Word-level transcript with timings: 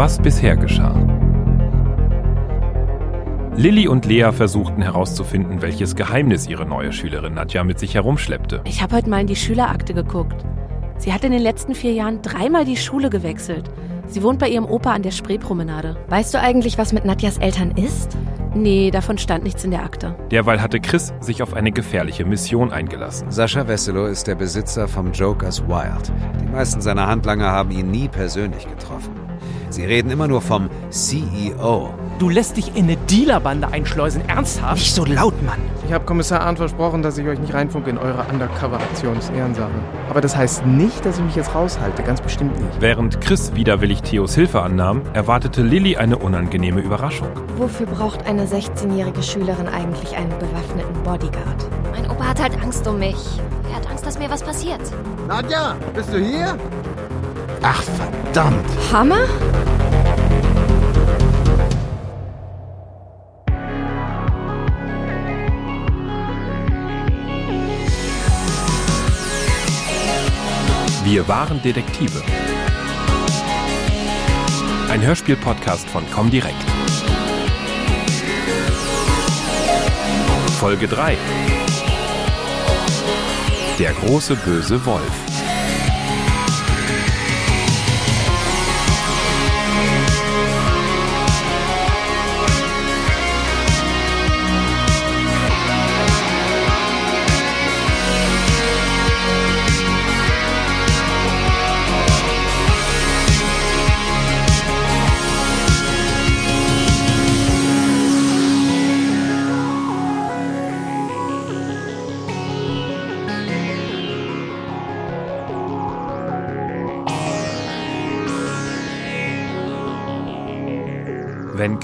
Was 0.00 0.18
bisher 0.18 0.56
geschah. 0.56 0.94
Lilly 3.54 3.86
und 3.86 4.06
Lea 4.06 4.30
versuchten 4.32 4.80
herauszufinden, 4.80 5.60
welches 5.60 5.94
Geheimnis 5.94 6.48
ihre 6.48 6.64
neue 6.64 6.90
Schülerin 6.90 7.34
Nadja 7.34 7.64
mit 7.64 7.78
sich 7.78 7.96
herumschleppte. 7.96 8.62
Ich 8.64 8.80
habe 8.80 8.96
heute 8.96 9.10
mal 9.10 9.20
in 9.20 9.26
die 9.26 9.36
Schülerakte 9.36 9.92
geguckt. 9.92 10.42
Sie 10.96 11.12
hat 11.12 11.22
in 11.22 11.32
den 11.32 11.42
letzten 11.42 11.74
vier 11.74 11.92
Jahren 11.92 12.22
dreimal 12.22 12.64
die 12.64 12.78
Schule 12.78 13.10
gewechselt. 13.10 13.70
Sie 14.06 14.22
wohnt 14.22 14.38
bei 14.38 14.48
ihrem 14.48 14.64
Opa 14.64 14.94
an 14.94 15.02
der 15.02 15.10
Spreepromenade. 15.10 15.98
Weißt 16.08 16.32
du 16.32 16.40
eigentlich, 16.40 16.78
was 16.78 16.94
mit 16.94 17.04
Nadjas 17.04 17.36
Eltern 17.36 17.72
ist? 17.72 18.16
Nee, 18.54 18.90
davon 18.90 19.18
stand 19.18 19.44
nichts 19.44 19.64
in 19.64 19.70
der 19.70 19.84
Akte. 19.84 20.16
Derweil 20.30 20.62
hatte 20.62 20.80
Chris 20.80 21.12
sich 21.20 21.42
auf 21.42 21.52
eine 21.52 21.72
gefährliche 21.72 22.24
Mission 22.24 22.72
eingelassen. 22.72 23.30
Sascha 23.30 23.68
Wesselow 23.68 24.06
ist 24.06 24.26
der 24.26 24.36
Besitzer 24.36 24.88
vom 24.88 25.12
Jokers 25.12 25.62
Wild. 25.68 26.10
Die 26.40 26.50
meisten 26.50 26.80
seiner 26.80 27.06
Handlanger 27.06 27.52
haben 27.52 27.70
ihn 27.70 27.90
nie 27.90 28.08
persönlich 28.08 28.66
getroffen. 28.66 29.19
Sie 29.70 29.84
reden 29.84 30.10
immer 30.10 30.26
nur 30.26 30.40
vom 30.42 30.68
CEO. 30.90 31.94
Du 32.18 32.28
lässt 32.28 32.56
dich 32.56 32.76
in 32.76 32.84
eine 32.84 32.96
Dealerbande 32.96 33.68
einschleusen, 33.68 34.28
ernsthaft? 34.28 34.78
Nicht 34.78 34.94
so 34.94 35.04
laut, 35.04 35.40
Mann. 35.42 35.58
Ich 35.86 35.92
habe 35.92 36.04
Kommissar 36.04 36.40
Arndt 36.40 36.58
versprochen, 36.58 37.02
dass 37.02 37.16
ich 37.18 37.26
euch 37.26 37.38
nicht 37.38 37.54
reinfunke 37.54 37.88
in 37.88 37.96
eure 37.96 38.26
Undercover-Aktion. 38.30 39.14
Das 39.14 39.24
ist 39.26 39.34
Ehrensache. 39.34 39.70
Aber 40.10 40.20
das 40.20 40.36
heißt 40.36 40.66
nicht, 40.66 41.06
dass 41.06 41.18
ich 41.18 41.24
mich 41.24 41.36
jetzt 41.36 41.54
raushalte. 41.54 42.02
Ganz 42.02 42.20
bestimmt 42.20 42.60
nicht. 42.60 42.80
Während 42.80 43.20
Chris 43.20 43.54
widerwillig 43.54 44.02
Theos 44.02 44.34
Hilfe 44.34 44.60
annahm, 44.60 45.02
erwartete 45.14 45.62
Lilly 45.62 45.96
eine 45.96 46.18
unangenehme 46.18 46.80
Überraschung. 46.80 47.28
Wofür 47.56 47.86
braucht 47.86 48.26
eine 48.26 48.46
16-jährige 48.46 49.22
Schülerin 49.22 49.68
eigentlich 49.68 50.16
einen 50.16 50.36
bewaffneten 50.38 51.02
Bodyguard? 51.04 51.66
Mein 51.92 52.10
Opa 52.10 52.24
hat 52.24 52.42
halt 52.42 52.60
Angst 52.62 52.86
um 52.86 52.98
mich. 52.98 53.40
Er 53.70 53.76
hat 53.76 53.88
Angst, 53.88 54.04
dass 54.04 54.18
mir 54.18 54.28
was 54.28 54.42
passiert. 54.42 54.80
Nadja, 55.28 55.76
bist 55.94 56.12
du 56.12 56.18
hier? 56.18 56.56
Ach, 57.62 57.82
verdammt. 57.82 58.64
Hammer? 58.90 59.26
Wir 71.04 71.26
waren 71.28 71.60
Detektive. 71.62 72.22
Ein 74.90 75.02
Hörspiel-Podcast 75.02 75.88
von 75.90 76.08
Comdirect. 76.10 76.54
Folge 80.58 80.88
3. 80.88 81.16
Der 83.78 83.92
große 83.92 84.36
böse 84.36 84.84
Wolf. 84.86 85.29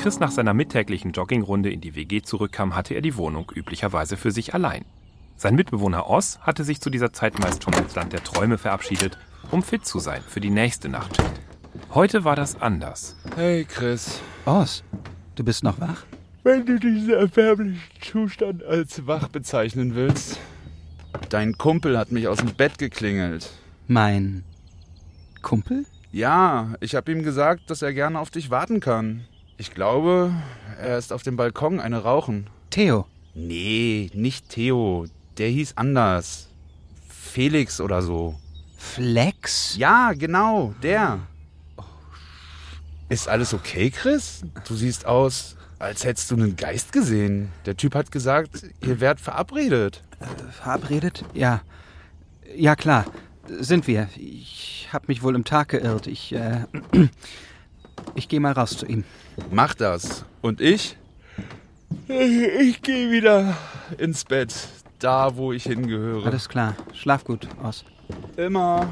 Chris 0.06 0.20
nach 0.20 0.30
seiner 0.30 0.54
mittäglichen 0.54 1.10
Joggingrunde 1.10 1.68
in 1.68 1.80
die 1.80 1.96
WG 1.96 2.22
zurückkam, 2.22 2.76
hatte 2.76 2.94
er 2.94 3.00
die 3.00 3.16
Wohnung 3.16 3.50
üblicherweise 3.52 4.16
für 4.16 4.30
sich 4.30 4.54
allein. 4.54 4.84
Sein 5.36 5.56
Mitbewohner 5.56 6.08
Oz 6.08 6.38
hatte 6.42 6.62
sich 6.62 6.80
zu 6.80 6.90
dieser 6.90 7.12
Zeit 7.12 7.40
meist 7.40 7.64
schon 7.64 7.72
ins 7.72 7.96
Land 7.96 8.12
der 8.12 8.22
Träume 8.22 8.56
verabschiedet, 8.56 9.18
um 9.50 9.64
fit 9.64 9.84
zu 9.84 9.98
sein 9.98 10.22
für 10.22 10.38
die 10.38 10.50
nächste 10.50 10.88
Nachtschicht. 10.88 11.32
Heute 11.92 12.22
war 12.22 12.36
das 12.36 12.62
anders. 12.62 13.16
Hey 13.34 13.64
Chris. 13.64 14.20
Oz, 14.44 14.84
du 15.34 15.42
bist 15.42 15.64
noch 15.64 15.80
wach? 15.80 16.04
Wenn 16.44 16.64
du 16.64 16.78
diesen 16.78 17.10
erbärmlichen 17.10 17.80
Zustand 18.00 18.62
als 18.62 19.08
wach 19.08 19.26
bezeichnen 19.26 19.96
willst. 19.96 20.38
Dein 21.30 21.58
Kumpel 21.58 21.98
hat 21.98 22.12
mich 22.12 22.28
aus 22.28 22.38
dem 22.38 22.54
Bett 22.54 22.78
geklingelt. 22.78 23.50
Mein 23.88 24.44
Kumpel? 25.42 25.84
Ja, 26.12 26.76
ich 26.78 26.94
habe 26.94 27.10
ihm 27.10 27.24
gesagt, 27.24 27.70
dass 27.70 27.82
er 27.82 27.92
gerne 27.92 28.20
auf 28.20 28.30
dich 28.30 28.50
warten 28.50 28.78
kann. 28.78 29.24
Ich 29.58 29.70
glaube, 29.72 30.34
er 30.78 30.98
ist 30.98 31.12
auf 31.12 31.22
dem 31.22 31.36
Balkon 31.36 31.80
eine 31.80 32.02
rauchen. 32.02 32.48
Theo. 32.70 33.06
Nee, 33.34 34.10
nicht 34.12 34.50
Theo. 34.50 35.06
Der 35.38 35.48
hieß 35.48 35.74
anders. 35.76 36.48
Felix 37.08 37.80
oder 37.80 38.02
so. 38.02 38.38
Flex? 38.76 39.76
Ja, 39.76 40.12
genau, 40.12 40.74
der. 40.82 41.20
Ist 43.08 43.28
alles 43.28 43.54
okay, 43.54 43.90
Chris? 43.90 44.42
Du 44.68 44.74
siehst 44.74 45.06
aus, 45.06 45.56
als 45.78 46.04
hättest 46.04 46.30
du 46.30 46.34
einen 46.34 46.56
Geist 46.56 46.92
gesehen. 46.92 47.50
Der 47.64 47.76
Typ 47.76 47.94
hat 47.94 48.10
gesagt, 48.10 48.62
ihr 48.82 49.00
werdet 49.00 49.20
verabredet. 49.22 50.02
Äh, 50.20 50.52
verabredet? 50.52 51.24
Ja. 51.32 51.62
Ja, 52.54 52.76
klar. 52.76 53.06
Sind 53.48 53.86
wir. 53.86 54.08
Ich 54.16 54.88
hab 54.92 55.08
mich 55.08 55.22
wohl 55.22 55.34
im 55.34 55.44
Tag 55.44 55.68
geirrt. 55.68 56.06
Ich, 56.08 56.32
äh. 56.34 56.64
Ich 58.14 58.28
gehe 58.28 58.40
mal 58.40 58.52
raus 58.52 58.76
zu 58.76 58.86
ihm. 58.86 59.04
Mach 59.50 59.74
das. 59.74 60.24
Und 60.42 60.60
ich? 60.60 60.96
Ich 62.08 62.82
gehe 62.82 63.10
wieder 63.10 63.56
ins 63.98 64.24
Bett. 64.24 64.54
Da, 64.98 65.36
wo 65.36 65.52
ich 65.52 65.64
hingehöre. 65.64 66.26
Alles 66.26 66.48
klar. 66.48 66.74
Schlaf 66.94 67.24
gut, 67.24 67.46
aus. 67.62 67.84
Immer. 68.36 68.88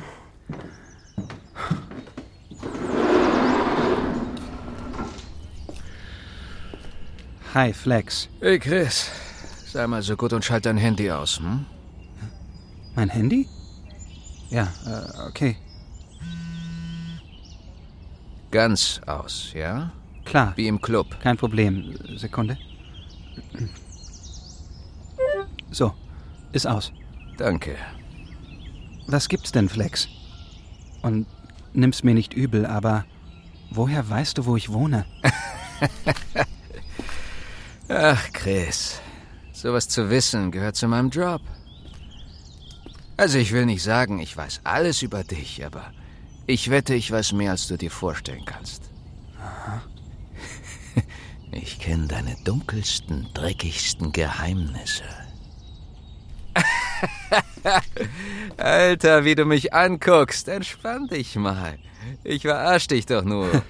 Hi, 7.55 7.73
Flex. 7.73 8.29
Hey, 8.41 8.59
Chris. 8.59 9.11
Sei 9.67 9.87
mal 9.87 10.03
so 10.03 10.17
gut 10.17 10.33
und 10.33 10.45
schalt 10.45 10.67
dein 10.67 10.77
Handy 10.77 11.11
aus, 11.11 11.39
hm? 11.39 11.67
Mein 12.97 13.09
Handy? 13.09 13.49
Ja, 14.51 14.69
äh, 14.87 15.29
okay. 15.29 15.57
Ganz 18.55 19.01
aus, 19.07 19.51
ja? 19.53 19.91
Klar. 20.25 20.53
Wie 20.55 20.69
im 20.69 20.81
Club. 20.81 21.19
Kein 21.21 21.37
Problem. 21.37 21.93
Sekunde. 22.17 22.57
So, 25.73 25.93
ist 26.53 26.65
aus. 26.65 26.93
Danke. 27.37 27.75
Was 29.09 29.29
gibt's 29.29 29.51
denn, 29.51 29.69
Flex? 29.69 30.07
Und 31.03 31.27
nimm's 31.73 32.05
mir 32.05 32.15
nicht 32.15 32.33
übel, 32.33 32.65
aber 32.65 33.05
woher 33.71 34.09
weißt 34.09 34.39
du, 34.39 34.47
wo 34.47 34.57
ich 34.57 34.73
wohne? 34.73 35.05
Ach, 37.89 38.33
Chris. 38.33 39.01
Sowas 39.53 39.89
zu 39.89 40.11
wissen 40.11 40.53
gehört 40.53 40.77
zu 40.77 40.87
meinem 40.87 41.11
Job. 41.11 41.43
Also 43.17 43.37
ich 43.37 43.51
will 43.51 43.67
nicht 43.67 43.83
sagen, 43.83 44.21
ich 44.21 44.37
weiß 44.37 44.61
alles 44.63 45.03
über 45.03 45.25
dich, 45.25 45.67
aber 45.67 45.93
ich 46.47 46.71
wette, 46.71 46.95
ich 46.95 47.11
weiß 47.11 47.33
mehr, 47.33 47.53
als 47.53 47.67
du 47.67 47.77
dir 47.77 47.91
vorstellen 47.91 48.45
kannst. 48.45 48.91
Aha. 49.41 49.83
Ich 51.51 51.79
kenne 51.79 52.09
deine 52.09 52.37
dunkelsten, 52.45 53.29
dreckigsten 53.33 54.11
Geheimnisse. 54.11 55.05
Alter, 58.57 59.25
wie 59.25 59.35
du 59.35 59.45
mich 59.45 59.73
anguckst. 59.73 60.49
Entspann 60.49 61.07
dich 61.07 61.37
mal. 61.37 61.79
Ich 62.25 62.43
verarsch 62.43 62.89
dich 62.89 63.07
doch 63.07 63.23
nur. 63.23 63.63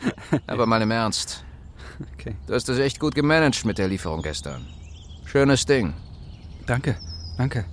Aber 0.46 0.66
mal 0.66 0.82
im 0.82 0.90
Ernst. 0.90 1.44
Okay. 2.14 2.36
Du 2.46 2.54
hast 2.54 2.68
das 2.68 2.78
echt 2.78 3.00
gut 3.00 3.14
gemanagt 3.14 3.64
mit 3.64 3.78
der 3.78 3.88
Lieferung 3.88 4.22
gestern. 4.22 4.66
Schönes 5.24 5.66
Ding. 5.66 5.94
Danke, 6.66 6.96
danke. 7.36 7.66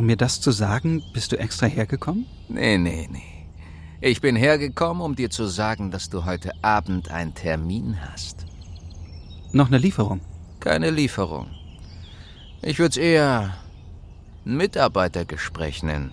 Um 0.00 0.06
mir 0.06 0.16
das 0.16 0.40
zu 0.40 0.50
sagen, 0.50 1.02
bist 1.12 1.30
du 1.30 1.38
extra 1.38 1.66
hergekommen? 1.66 2.24
Nee, 2.48 2.78
nee, 2.78 3.06
nee. 3.12 3.46
Ich 4.00 4.22
bin 4.22 4.34
hergekommen, 4.34 5.02
um 5.02 5.14
dir 5.14 5.28
zu 5.28 5.44
sagen, 5.44 5.90
dass 5.90 6.08
du 6.08 6.24
heute 6.24 6.52
Abend 6.62 7.10
einen 7.10 7.34
Termin 7.34 7.98
hast. 8.00 8.46
Noch 9.52 9.66
eine 9.66 9.76
Lieferung? 9.76 10.22
Keine 10.58 10.88
Lieferung. 10.88 11.50
Ich 12.62 12.78
würde 12.78 12.92
es 12.92 12.96
eher 12.96 13.58
ein 14.46 14.56
Mitarbeitergespräch 14.56 15.82
nennen. 15.82 16.12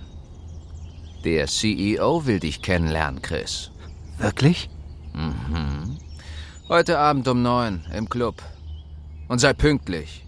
Der 1.24 1.48
CEO 1.48 2.26
will 2.26 2.42
dich 2.42 2.62
kennenlernen, 2.62 3.22
Chris. 3.22 3.72
Wirklich? 4.18 4.70
Mhm. 5.14 5.98
Heute 6.68 7.00
Abend 7.00 7.26
um 7.30 7.42
neun 7.42 7.86
im 7.94 8.10
Club. 8.10 8.44
Und 9.30 9.40
sei 9.40 9.54
pünktlich. 9.54 10.26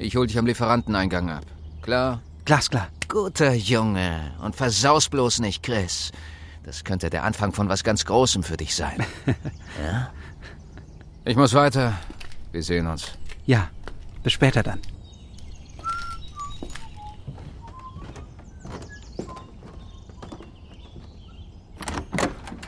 Ich 0.00 0.16
hol 0.16 0.26
dich 0.26 0.40
am 0.40 0.46
Lieferanteneingang 0.46 1.30
ab. 1.30 1.44
Klar? 1.82 2.20
Glasklar. 2.50 2.88
Guter 3.06 3.54
Junge. 3.54 4.32
Und 4.42 4.56
versaus 4.56 5.08
bloß 5.08 5.38
nicht, 5.38 5.62
Chris. 5.62 6.10
Das 6.64 6.82
könnte 6.82 7.08
der 7.08 7.22
Anfang 7.22 7.52
von 7.52 7.68
was 7.68 7.84
ganz 7.84 8.04
Großem 8.04 8.42
für 8.42 8.56
dich 8.56 8.74
sein. 8.74 9.06
ja? 9.80 10.10
Ich 11.24 11.36
muss 11.36 11.54
weiter. 11.54 11.96
Wir 12.50 12.64
sehen 12.64 12.88
uns. 12.88 13.12
Ja, 13.46 13.70
bis 14.24 14.32
später 14.32 14.64
dann. 14.64 14.80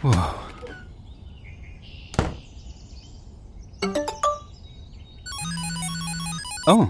Wow. 0.02 0.34
Oh, 6.68 6.86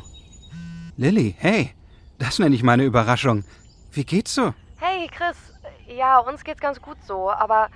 Lilly, 0.99 1.35
hey, 1.39 1.75
das 2.23 2.39
nenne 2.39 2.55
ich 2.55 2.63
meine 2.63 2.85
Überraschung. 2.85 3.45
Wie 3.91 4.05
geht's 4.05 4.35
so? 4.35 4.55
Hey, 4.79 5.09
Chris. 5.09 5.37
Ja, 5.89 6.19
uns 6.19 6.45
geht's 6.45 6.61
ganz 6.61 6.81
gut 6.81 6.97
so, 7.05 7.31
aber 7.31 7.69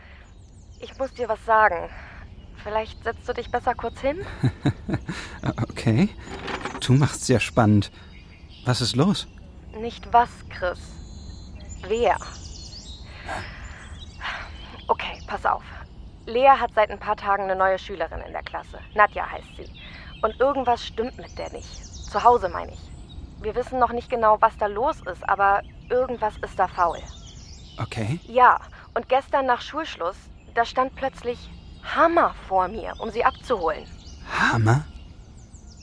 ich 0.79 0.97
muss 0.99 1.13
dir 1.13 1.29
was 1.29 1.45
sagen. 1.45 1.91
Vielleicht 2.63 3.03
setzt 3.03 3.29
du 3.29 3.33
dich 3.33 3.51
besser 3.51 3.75
kurz 3.75 4.01
hin? 4.01 4.25
okay. 5.69 6.09
Du 6.85 6.93
machst 6.93 7.27
sehr 7.27 7.41
spannend. 7.41 7.91
Was 8.65 8.81
ist 8.81 8.95
los? 8.95 9.27
Nicht 9.81 10.13
was, 10.13 10.31
Chris. 10.49 10.79
Wer? 11.89 12.17
Okay, 14.87 15.21
pass 15.27 15.45
auf. 15.45 15.65
Lea 16.27 16.51
hat 16.61 16.71
seit 16.75 16.91
ein 16.91 17.01
paar 17.01 17.17
Tagen 17.17 17.45
eine 17.45 17.57
neue 17.57 17.79
Schülerin 17.79 18.21
in 18.21 18.33
der 18.33 18.43
Klasse. 18.43 18.79
Nadja 18.95 19.29
heißt 19.29 19.57
sie. 19.57 19.69
Und 20.23 20.39
irgendwas 20.39 20.85
stimmt 20.87 21.19
mit 21.19 21.37
der 21.37 21.53
nicht. 21.53 21.85
Zu 21.85 22.23
Hause 22.23 22.49
meine 22.49 22.73
ich. 22.73 22.96
Wir 23.47 23.55
wissen 23.55 23.79
noch 23.79 23.93
nicht 23.93 24.11
genau, 24.11 24.39
was 24.41 24.57
da 24.57 24.67
los 24.67 24.97
ist, 25.03 25.29
aber 25.29 25.63
irgendwas 25.89 26.37
ist 26.39 26.59
da 26.59 26.67
faul. 26.67 26.99
Okay. 27.81 28.19
Ja, 28.27 28.59
und 28.95 29.09
gestern 29.09 29.47
nach 29.47 29.61
Schulschluss, 29.61 30.17
da 30.55 30.65
stand 30.65 30.97
plötzlich 30.97 31.39
Hammer 31.95 32.35
vor 32.49 32.67
mir, 32.67 32.95
um 32.99 33.09
sie 33.11 33.25
abzuholen. 33.25 33.87
Hammer? 34.37 34.85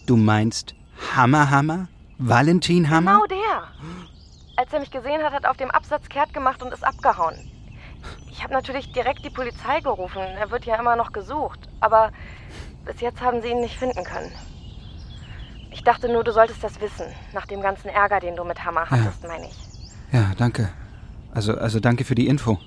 Du 0.05 0.17
meinst 0.17 0.75
Hammer 1.15 1.49
Hammer? 1.49 1.87
Valentin 2.17 2.89
Hammer? 2.89 3.13
Genau 3.13 3.27
der. 3.27 3.63
Als 4.57 4.73
er 4.73 4.81
mich 4.81 4.91
gesehen 4.91 5.23
hat, 5.23 5.31
hat 5.31 5.45
er 5.45 5.51
auf 5.51 5.55
dem 5.55 5.71
Absatz 5.71 6.09
kehrt 6.09 6.33
gemacht 6.33 6.61
und 6.61 6.73
ist 6.73 6.83
abgehauen. 6.83 7.49
Ich 8.29 8.43
habe 8.43 8.51
natürlich 8.51 8.91
direkt 8.91 9.23
die 9.23 9.29
Polizei 9.29 9.79
gerufen. 9.79 10.19
Er 10.21 10.51
wird 10.51 10.65
ja 10.65 10.75
immer 10.75 10.97
noch 10.97 11.13
gesucht. 11.13 11.61
Aber 11.79 12.11
bis 12.83 12.99
jetzt 12.99 13.21
haben 13.21 13.41
sie 13.41 13.51
ihn 13.51 13.61
nicht 13.61 13.77
finden 13.77 14.03
können. 14.03 14.33
Ich 15.73 15.83
dachte 15.83 16.07
nur, 16.07 16.23
du 16.23 16.31
solltest 16.31 16.63
das 16.63 16.79
wissen. 16.79 17.07
Nach 17.33 17.47
dem 17.47 17.61
ganzen 17.61 17.89
Ärger, 17.89 18.19
den 18.19 18.35
du 18.35 18.43
mit 18.43 18.63
Hammer 18.63 18.89
hattest, 18.89 19.23
ja. 19.23 19.27
meine 19.27 19.47
ich. 19.47 19.57
Ja, 20.11 20.31
danke. 20.37 20.69
Also, 21.33 21.57
also 21.57 21.79
danke 21.79 22.05
für 22.05 22.13
die 22.13 22.27
Info. 22.27 22.59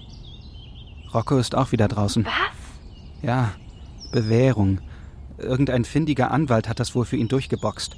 Rocco 1.14 1.38
ist 1.38 1.54
auch 1.54 1.70
wieder 1.70 1.86
draußen. 1.86 2.26
Was? 2.26 3.22
Ja, 3.22 3.52
Bewährung. 4.10 4.80
Irgendein 5.38 5.84
findiger 5.84 6.32
Anwalt 6.32 6.68
hat 6.68 6.80
das 6.80 6.96
wohl 6.96 7.04
für 7.04 7.16
ihn 7.16 7.28
durchgeboxt. 7.28 7.96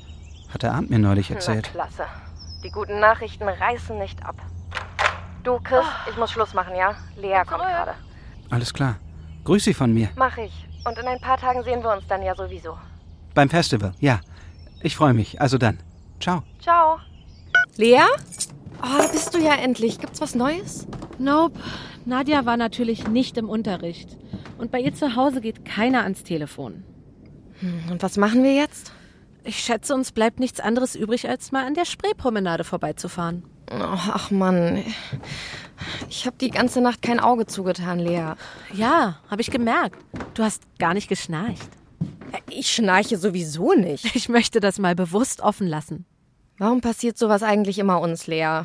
Hat 0.53 0.63
der 0.63 0.75
Arndt 0.75 0.91
mir 0.91 0.99
neulich 0.99 1.31
erzählt. 1.31 1.71
Na, 1.75 1.85
klasse. 1.85 2.05
Die 2.63 2.71
guten 2.71 3.01
Nachrichten 3.01 3.49
reißen 3.49 3.99
nicht 3.99 4.25
ab. 4.25 4.37
Du, 5.43 5.59
Chris, 5.61 5.87
ich 6.11 6.19
muss 6.19 6.31
Schluss 6.31 6.53
machen, 6.53 6.75
ja? 6.77 6.97
Lea 7.17 7.43
kommt 7.47 7.63
gerade. 7.63 7.95
Alles 8.51 8.75
klar. 8.75 8.97
Grüß 9.45 9.65
sie 9.65 9.75
von 9.75 9.95
mir. 9.95 10.11
Mach 10.17 10.37
ich. 10.37 10.53
Und 10.85 10.99
in 10.99 11.07
ein 11.07 11.21
paar 11.21 11.39
Tagen 11.39 11.63
sehen 11.63 11.83
wir 11.83 11.93
uns 11.93 12.07
dann 12.07 12.23
ja 12.23 12.35
sowieso. 12.35 12.77
Beim 13.35 13.49
Festival, 13.49 13.93
ja. 14.01 14.21
Ich 14.83 14.97
freue 14.97 15.15
mich. 15.15 15.41
Also 15.41 15.59
dann. 15.59 15.79
Ciao. 16.21 16.43
Ciao. 16.61 16.99
Lea? 17.77 18.01
Oh, 18.83 18.99
da 18.99 19.09
bist 19.09 19.35
du 19.35 19.39
ja 19.39 19.55
endlich. 19.55 19.99
Gibt's 19.99 20.21
was 20.21 20.35
Neues? 20.35 20.87
Nope. 21.19 21.59
Nadja 22.05 22.47
war 22.47 22.57
natürlich 22.57 23.09
nicht 23.09 23.37
im 23.37 23.49
Unterricht. 23.49 24.17
Und 24.57 24.71
bei 24.71 24.81
ihr 24.81 24.95
zu 24.95 25.15
Hause 25.17 25.41
geht 25.41 25.65
keiner 25.65 26.03
ans 26.03 26.23
Telefon. 26.25 26.85
Hm, 27.61 27.91
und 27.91 28.03
was 28.03 28.17
machen 28.17 28.43
wir 28.43 28.55
jetzt? 28.55 28.93
Ich 29.45 29.59
schätze, 29.59 29.95
uns 29.95 30.13
bleibt 30.13 30.41
nichts 30.41 30.61
anderes 30.61 30.95
übrig, 30.95 31.29
als 31.29 31.53
mal 31.53 31.67
an 31.67 31.75
der 31.75 31.85
Spreepromenade 31.85 32.65
vorbeizufahren. 32.65 33.45
Oh, 33.71 33.77
ach 33.81 34.31
Mann. 34.31 34.83
Ich 36.09 36.27
habe 36.27 36.37
die 36.41 36.51
ganze 36.51 36.81
Nacht 36.81 37.03
kein 37.03 37.21
Auge 37.21 37.47
zugetan, 37.47 37.99
Lea. 37.99 38.33
Ja, 38.75 39.21
habe 39.31 39.43
ich 39.43 39.51
gemerkt. 39.51 39.97
Du 40.35 40.43
hast 40.43 40.63
gar 40.79 40.95
nicht 40.95 41.09
geschnarcht. 41.09 41.69
Ich 42.51 42.73
schnarche 42.73 43.19
sowieso 43.19 43.73
nicht. 43.73 44.17
Ich 44.17 44.29
möchte 44.29 44.61
das 44.61 44.79
mal 44.79 44.95
bewusst 44.95 45.41
offen 45.41 45.67
lassen. 45.67 46.07
Warum 46.59 46.81
passiert 46.81 47.17
sowas 47.17 47.43
eigentlich 47.43 47.79
immer 47.79 48.01
uns, 48.01 48.27
Lea? 48.27 48.63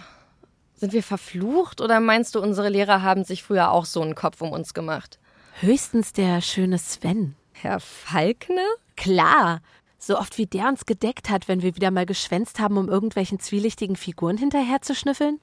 Sind 0.73 0.93
wir 0.93 1.03
verflucht 1.03 1.79
oder 1.79 1.99
meinst 1.99 2.35
du, 2.35 2.41
unsere 2.41 2.69
Lehrer 2.69 3.03
haben 3.03 3.23
sich 3.23 3.43
früher 3.43 3.71
auch 3.71 3.85
so 3.85 4.01
einen 4.01 4.15
Kopf 4.15 4.41
um 4.41 4.51
uns 4.51 4.73
gemacht? 4.73 5.19
Höchstens 5.59 6.11
der 6.13 6.41
schöne 6.41 6.79
Sven. 6.79 7.35
Herr 7.51 7.79
Falkner? 7.79 8.67
Klar. 8.95 9.61
So 9.99 10.17
oft 10.19 10.37
wie 10.37 10.47
der 10.47 10.67
uns 10.67 10.85
gedeckt 10.85 11.29
hat, 11.29 11.47
wenn 11.47 11.61
wir 11.61 11.75
wieder 11.75 11.91
mal 11.91 12.05
geschwänzt 12.05 12.59
haben, 12.59 12.77
um 12.77 12.89
irgendwelchen 12.89 13.39
zwielichtigen 13.39 13.95
Figuren 13.95 14.37
hinterher 14.37 14.81
zu 14.81 14.95
schnüffeln. 14.95 15.39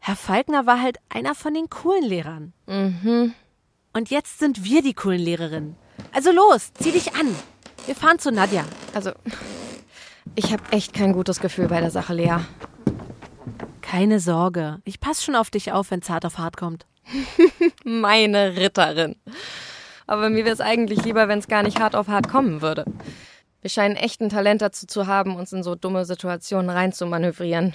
Herr 0.00 0.16
Falkner 0.16 0.66
war 0.66 0.80
halt 0.80 0.98
einer 1.08 1.34
von 1.34 1.54
den 1.54 1.68
coolen 1.68 2.04
Lehrern. 2.04 2.52
Mhm. 2.66 3.34
Und 3.92 4.10
jetzt 4.10 4.38
sind 4.38 4.64
wir 4.64 4.82
die 4.82 4.94
coolen 4.94 5.20
Lehrerinnen. 5.20 5.76
Also 6.12 6.32
los, 6.32 6.72
zieh 6.74 6.92
dich 6.92 7.14
an. 7.14 7.34
Wir 7.86 7.94
fahren 7.94 8.18
zu 8.18 8.30
Nadja. 8.32 8.64
Also, 8.94 9.12
ich 10.34 10.52
habe 10.52 10.62
echt 10.70 10.94
kein 10.94 11.12
gutes 11.12 11.40
Gefühl 11.40 11.68
bei 11.68 11.80
der 11.80 11.90
Sache, 11.90 12.14
Lea. 12.14 12.38
Keine 13.80 14.20
Sorge. 14.20 14.80
Ich 14.84 15.00
pass 15.00 15.24
schon 15.24 15.34
auf 15.34 15.50
dich 15.50 15.72
auf, 15.72 15.90
wenn's 15.90 16.10
hart 16.10 16.26
auf 16.26 16.38
hart 16.38 16.56
kommt. 16.56 16.86
Meine 17.84 18.56
Ritterin. 18.56 19.16
Aber 20.06 20.28
mir 20.30 20.44
wäre 20.44 20.54
es 20.54 20.60
eigentlich 20.60 21.04
lieber, 21.04 21.28
wenn 21.28 21.38
es 21.38 21.48
gar 21.48 21.62
nicht 21.62 21.80
hart 21.80 21.94
auf 21.96 22.08
hart 22.08 22.28
kommen 22.28 22.60
würde. 22.62 22.84
Wir 23.60 23.70
scheinen 23.70 23.96
echt 23.96 24.20
ein 24.20 24.28
Talent 24.28 24.62
dazu 24.62 24.86
zu 24.86 25.06
haben, 25.06 25.36
uns 25.36 25.52
in 25.52 25.62
so 25.62 25.74
dumme 25.74 26.04
Situationen 26.04 26.70
reinzumanövrieren. 26.70 27.74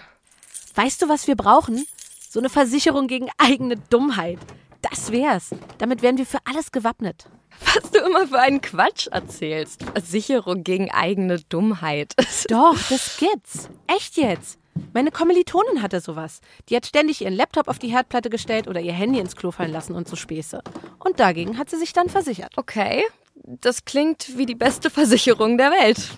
Weißt 0.75 1.01
du, 1.01 1.09
was 1.09 1.27
wir 1.27 1.35
brauchen? 1.35 1.85
So 2.29 2.39
eine 2.39 2.49
Versicherung 2.49 3.07
gegen 3.07 3.29
eigene 3.37 3.75
Dummheit. 3.75 4.39
Das 4.81 5.11
wär's. 5.11 5.51
Damit 5.77 6.01
wären 6.01 6.17
wir 6.17 6.25
für 6.25 6.39
alles 6.45 6.71
gewappnet. 6.71 7.27
Was 7.65 7.91
du 7.91 7.99
immer 7.99 8.27
für 8.27 8.39
einen 8.39 8.61
Quatsch 8.61 9.07
erzählst. 9.07 9.83
Versicherung 9.83 10.63
gegen 10.63 10.91
eigene 10.91 11.39
Dummheit. 11.39 12.13
Doch, 12.49 12.77
das 12.89 13.17
gibt's. 13.17 13.69
Echt 13.87 14.17
jetzt. 14.17 14.59
Meine 14.93 15.11
Kommilitonin 15.11 15.81
hatte 15.81 15.99
sowas. 15.99 16.41
Die 16.69 16.75
hat 16.75 16.85
ständig 16.85 17.21
ihren 17.21 17.33
Laptop 17.33 17.67
auf 17.67 17.79
die 17.79 17.89
Herdplatte 17.89 18.29
gestellt 18.29 18.67
oder 18.67 18.81
ihr 18.81 18.93
Handy 18.93 19.19
ins 19.19 19.35
Klo 19.35 19.51
fallen 19.51 19.71
lassen 19.71 19.93
und 19.93 20.07
so 20.07 20.15
Späße. 20.15 20.61
Und 20.99 21.19
dagegen 21.19 21.57
hat 21.57 21.69
sie 21.69 21.77
sich 21.77 21.93
dann 21.93 22.09
versichert. 22.09 22.53
Okay, 22.57 23.03
das 23.35 23.85
klingt 23.85 24.37
wie 24.37 24.45
die 24.45 24.55
beste 24.55 24.89
Versicherung 24.89 25.57
der 25.57 25.71
Welt. 25.71 26.09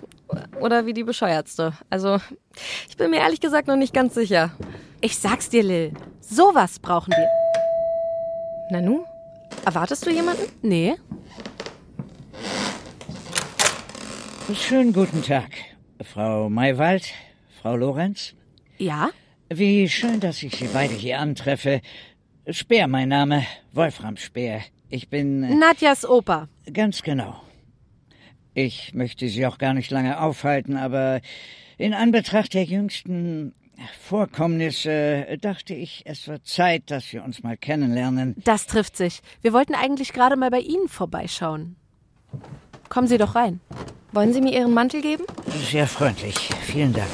Oder 0.59 0.85
wie 0.85 0.93
die 0.93 1.03
bescheuertste. 1.03 1.73
Also, 1.89 2.19
ich 2.89 2.97
bin 2.97 3.11
mir 3.11 3.19
ehrlich 3.19 3.41
gesagt 3.41 3.67
noch 3.67 3.75
nicht 3.75 3.93
ganz 3.93 4.15
sicher. 4.15 4.51
Ich 5.01 5.19
sag's 5.19 5.49
dir, 5.49 5.63
Lil. 5.63 5.93
Sowas 6.19 6.79
brauchen 6.79 7.11
wir. 7.11 7.27
Nanu? 8.71 9.05
Erwartest 9.65 10.05
du 10.05 10.11
jemanden? 10.11 10.43
Nee. 10.61 10.95
Schönen 14.53 14.93
guten 14.93 15.23
Tag, 15.23 15.49
Frau 16.03 16.49
Maywald, 16.49 17.11
Frau 17.61 17.75
Lorenz. 17.75 18.35
Ja? 18.77 19.09
Wie 19.49 19.89
schön, 19.89 20.19
dass 20.19 20.43
ich 20.43 20.55
Sie 20.55 20.67
beide 20.71 20.93
hier 20.93 21.19
antreffe. 21.19 21.81
Speer, 22.47 22.87
mein 22.87 23.09
Name, 23.09 23.43
Wolfram 23.73 24.17
Speer. 24.17 24.61
Ich 24.89 25.09
bin. 25.09 25.41
Äh, 25.41 25.55
Nadjas 25.55 26.07
Opa. 26.07 26.47
Ganz 26.71 27.01
genau. 27.01 27.41
Ich 28.53 28.93
möchte 28.93 29.27
Sie 29.27 29.47
auch 29.47 29.57
gar 29.57 29.73
nicht 29.73 29.89
lange 29.89 30.21
aufhalten, 30.21 30.77
aber 30.77 31.21
in 31.79 31.95
Anbetracht 31.95 32.53
der 32.53 32.65
jüngsten 32.65 33.55
Vorkommnisse 34.01 35.37
dachte 35.41 35.73
ich, 35.73 36.03
es 36.05 36.27
wird 36.27 36.45
Zeit, 36.45 36.91
dass 36.91 37.11
wir 37.11 37.23
uns 37.23 37.43
mal 37.43 37.57
kennenlernen. 37.57 38.35
Das 38.43 38.67
trifft 38.67 38.95
sich. 38.95 39.21
Wir 39.41 39.53
wollten 39.53 39.75
eigentlich 39.75 40.13
gerade 40.13 40.35
mal 40.35 40.49
bei 40.49 40.59
Ihnen 40.59 40.87
vorbeischauen. 40.87 41.75
Kommen 42.89 43.07
Sie 43.07 43.17
doch 43.17 43.35
rein. 43.35 43.59
Wollen 44.11 44.33
Sie 44.33 44.41
mir 44.41 44.53
Ihren 44.53 44.73
Mantel 44.73 45.01
geben? 45.01 45.25
Sehr 45.69 45.87
freundlich. 45.87 46.49
Vielen 46.63 46.93
Dank. 46.93 47.09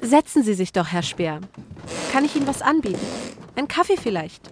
Setzen 0.00 0.42
Sie 0.42 0.54
sich 0.54 0.72
doch, 0.72 0.88
Herr 0.88 1.02
Speer. 1.02 1.40
Kann 2.12 2.24
ich 2.24 2.36
Ihnen 2.36 2.46
was 2.46 2.62
anbieten? 2.62 3.00
Ein 3.56 3.68
Kaffee 3.68 3.96
vielleicht? 3.96 4.48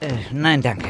Äh, 0.00 0.12
nein, 0.32 0.62
danke. 0.62 0.88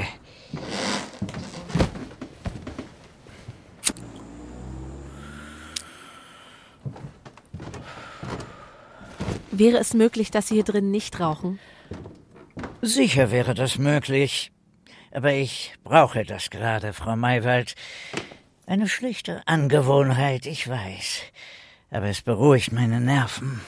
Wäre 9.58 9.78
es 9.78 9.94
möglich, 9.94 10.30
dass 10.30 10.48
Sie 10.48 10.54
hier 10.54 10.64
drin 10.64 10.90
nicht 10.90 11.18
rauchen? 11.18 11.58
Sicher 12.82 13.30
wäre 13.30 13.54
das 13.54 13.78
möglich. 13.78 14.52
Aber 15.12 15.32
ich 15.32 15.72
brauche 15.82 16.24
das 16.24 16.50
gerade, 16.50 16.92
Frau 16.92 17.16
Maywald. 17.16 17.74
Eine 18.66 18.86
schlichte 18.86 19.40
Angewohnheit, 19.46 20.44
ich 20.44 20.68
weiß. 20.68 21.22
Aber 21.90 22.06
es 22.06 22.20
beruhigt 22.20 22.72
meine 22.72 23.00
Nerven. 23.00 23.62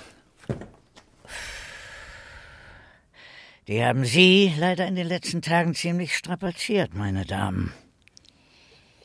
Die 3.67 3.83
haben 3.83 4.05
Sie 4.05 4.53
leider 4.59 4.87
in 4.87 4.95
den 4.95 5.07
letzten 5.07 5.41
Tagen 5.41 5.75
ziemlich 5.75 6.15
strapaziert, 6.15 6.95
meine 6.95 7.25
Damen. 7.25 7.73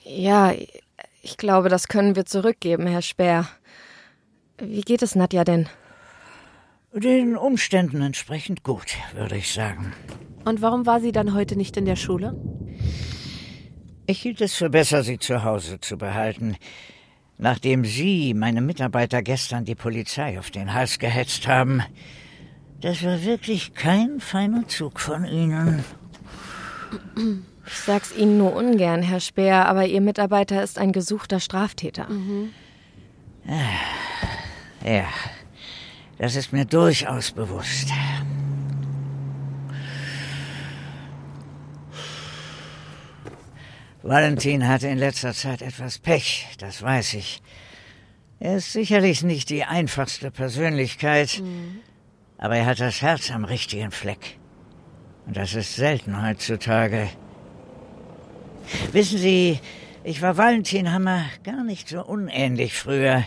Ja, 0.03 0.53
ich 1.21 1.37
glaube, 1.37 1.69
das 1.69 1.87
können 1.87 2.17
wir 2.17 2.25
zurückgeben, 2.25 2.87
Herr 2.87 3.01
Speer. 3.01 3.47
Wie 4.57 4.81
geht 4.81 5.01
es 5.01 5.15
Nadja 5.15 5.45
denn? 5.45 5.69
Den 6.95 7.35
Umständen 7.35 8.03
entsprechend 8.03 8.63
gut, 8.63 8.95
würde 9.15 9.35
ich 9.35 9.51
sagen. 9.51 9.93
Und 10.45 10.61
warum 10.61 10.85
war 10.85 11.01
sie 11.01 11.11
dann 11.11 11.33
heute 11.33 11.55
nicht 11.55 11.75
in 11.75 11.85
der 11.85 11.95
Schule? 11.95 12.35
Ich 14.05 14.21
hielt 14.21 14.41
es 14.41 14.53
für 14.53 14.69
besser, 14.69 15.03
sie 15.03 15.17
zu 15.17 15.43
Hause 15.43 15.79
zu 15.79 15.97
behalten. 15.97 16.55
Nachdem 17.39 17.83
Sie, 17.83 18.35
meine 18.35 18.61
Mitarbeiter, 18.61 19.23
gestern 19.23 19.65
die 19.65 19.73
Polizei 19.73 20.37
auf 20.37 20.51
den 20.51 20.73
Hals 20.73 20.99
gehetzt 20.99 21.47
haben, 21.47 21.81
das 22.81 23.03
war 23.03 23.23
wirklich 23.23 23.73
kein 23.73 24.19
feiner 24.19 24.67
Zug 24.67 24.99
von 24.99 25.25
Ihnen. 25.25 25.83
Ich 27.65 27.73
sag's 27.73 28.15
Ihnen 28.15 28.37
nur 28.37 28.53
ungern, 28.53 29.01
Herr 29.01 29.19
Speer, 29.19 29.67
aber 29.67 29.87
Ihr 29.87 30.01
Mitarbeiter 30.01 30.61
ist 30.61 30.77
ein 30.77 30.91
gesuchter 30.91 31.39
Straftäter. 31.39 32.07
Mhm. 32.07 32.49
Ja, 34.85 35.07
das 36.23 36.37
ist 36.37 36.53
mir 36.53 36.63
durchaus 36.63 37.33
bewusst. 37.33 37.89
Valentin 44.03 44.65
hatte 44.65 44.87
in 44.87 44.99
letzter 44.99 45.33
Zeit 45.33 45.61
etwas 45.61 45.99
Pech, 45.99 46.47
das 46.59 46.81
weiß 46.81 47.15
ich. 47.15 47.41
Er 48.39 48.55
ist 48.55 48.71
sicherlich 48.71 49.23
nicht 49.23 49.49
die 49.49 49.65
einfachste 49.65 50.31
Persönlichkeit, 50.31 51.41
mhm. 51.41 51.81
aber 52.37 52.55
er 52.55 52.67
hat 52.67 52.79
das 52.79 53.01
Herz 53.01 53.29
am 53.29 53.43
richtigen 53.43 53.91
Fleck. 53.91 54.39
Und 55.25 55.35
das 55.35 55.55
ist 55.55 55.75
selten 55.75 56.25
heutzutage. 56.25 57.09
Wissen 58.93 59.17
Sie, 59.17 59.59
ich 60.05 60.21
war 60.21 60.37
Valentin 60.37 60.89
Hammer 60.89 61.25
gar 61.43 61.65
nicht 61.65 61.89
so 61.89 62.01
unähnlich 62.01 62.73
früher. 62.75 63.25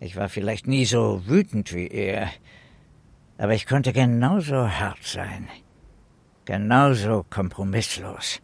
Ich 0.00 0.16
war 0.16 0.28
vielleicht 0.28 0.66
nie 0.66 0.84
so 0.84 1.22
wütend 1.26 1.74
wie 1.74 1.88
er, 1.88 2.30
aber 3.36 3.54
ich 3.54 3.66
konnte 3.66 3.92
genauso 3.92 4.68
hart 4.68 5.02
sein, 5.02 5.48
genauso 6.44 7.24
kompromisslos. 7.28 8.40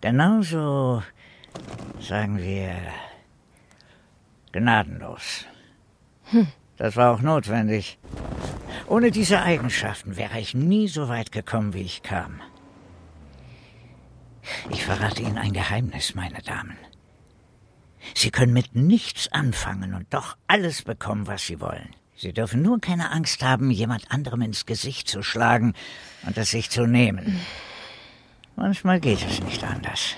Genauso, 0.00 1.02
sagen 2.00 2.38
wir, 2.38 2.76
gnadenlos. 4.52 5.44
Hm. 6.30 6.46
Das 6.76 6.94
war 6.94 7.12
auch 7.12 7.20
notwendig. 7.20 7.98
Ohne 8.86 9.10
diese 9.10 9.42
Eigenschaften 9.42 10.16
wäre 10.16 10.38
ich 10.38 10.54
nie 10.54 10.86
so 10.86 11.08
weit 11.08 11.32
gekommen, 11.32 11.74
wie 11.74 11.82
ich 11.82 12.04
kam. 12.04 12.40
Ich 14.70 14.84
verrate 14.84 15.22
Ihnen 15.22 15.38
ein 15.38 15.52
Geheimnis, 15.52 16.14
meine 16.14 16.40
Damen. 16.42 16.76
Sie 18.14 18.30
können 18.30 18.52
mit 18.52 18.74
nichts 18.74 19.30
anfangen 19.32 19.94
und 19.94 20.12
doch 20.12 20.36
alles 20.46 20.82
bekommen, 20.82 21.26
was 21.26 21.46
Sie 21.46 21.60
wollen. 21.60 21.94
Sie 22.16 22.32
dürfen 22.32 22.62
nur 22.62 22.80
keine 22.80 23.12
Angst 23.12 23.44
haben, 23.44 23.70
jemand 23.70 24.10
anderem 24.10 24.42
ins 24.42 24.66
Gesicht 24.66 25.08
zu 25.08 25.22
schlagen 25.22 25.74
und 26.26 26.36
es 26.36 26.50
sich 26.50 26.68
zu 26.68 26.86
nehmen. 26.86 27.40
Manchmal 28.56 28.98
geht 28.98 29.24
es 29.24 29.40
nicht 29.40 29.62
anders. 29.62 30.16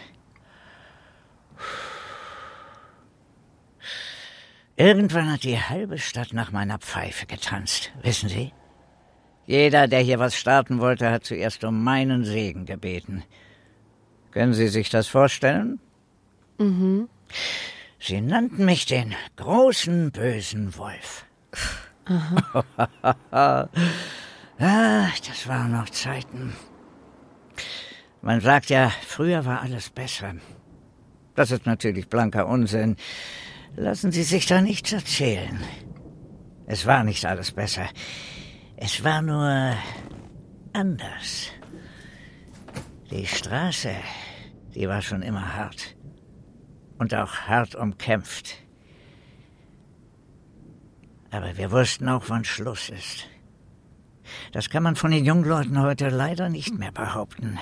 Irgendwann 4.76 5.30
hat 5.30 5.44
die 5.44 5.61
halbe 5.61 5.99
Stadt 5.99 6.32
nach 6.32 6.52
meiner 6.52 6.78
Pfeife 6.78 7.26
getanzt, 7.26 7.92
wissen 8.00 8.30
Sie? 8.30 8.54
Jeder, 9.47 9.88
der 9.88 10.00
hier 10.00 10.18
was 10.18 10.37
starten 10.37 10.80
wollte, 10.80 11.11
hat 11.11 11.25
zuerst 11.25 11.64
um 11.64 11.85
meinen 11.85 12.25
Segen 12.25 12.64
gebeten. 12.64 13.25
Können 14.30 14.54
Sie 14.54 14.68
sich 14.68 14.88
das 14.88 15.06
vorstellen? 15.06 15.80
Mhm. 16.56 17.11
Sie 18.02 18.23
nannten 18.23 18.64
mich 18.64 18.87
den 18.87 19.14
großen 19.37 20.11
bösen 20.11 20.76
Wolf. 20.78 21.26
Aha. 22.07 22.64
ah, 24.59 25.09
das 25.28 25.47
waren 25.47 25.73
noch 25.73 25.90
Zeiten. 25.90 26.54
Man 28.23 28.40
sagt 28.40 28.71
ja, 28.71 28.90
früher 29.07 29.45
war 29.45 29.61
alles 29.61 29.90
besser. 29.90 30.35
Das 31.35 31.50
ist 31.50 31.66
natürlich 31.66 32.09
blanker 32.09 32.47
Unsinn. 32.47 32.97
Lassen 33.76 34.12
Sie 34.12 34.25
sich 34.25 34.47
da 34.47 34.62
nichts 34.62 34.92
erzählen. 34.92 35.61
Es 36.66 36.87
war 36.87 37.04
nicht 37.04 37.26
alles 37.26 37.52
besser. 37.52 37.87
Es 38.76 39.04
war 39.04 39.21
nur 39.21 39.76
anders. 40.73 41.50
Die 43.11 43.26
Straße, 43.26 43.95
die 44.75 44.88
war 44.88 45.02
schon 45.02 45.21
immer 45.21 45.54
hart. 45.54 45.97
Und 47.00 47.14
auch 47.14 47.33
hart 47.49 47.75
umkämpft. 47.75 48.59
Aber 51.30 51.57
wir 51.57 51.71
wussten 51.71 52.07
auch, 52.11 52.25
wann 52.28 52.45
Schluss 52.45 52.90
ist. 52.90 53.26
Das 54.52 54.69
kann 54.69 54.83
man 54.83 54.97
von 54.97 55.11
den 55.11 55.25
jungen 55.25 55.45
Leuten 55.45 55.80
heute 55.80 56.11
leider 56.11 56.50
nicht 56.50 56.78
mehr 56.78 56.92
behaupten. 56.92 57.59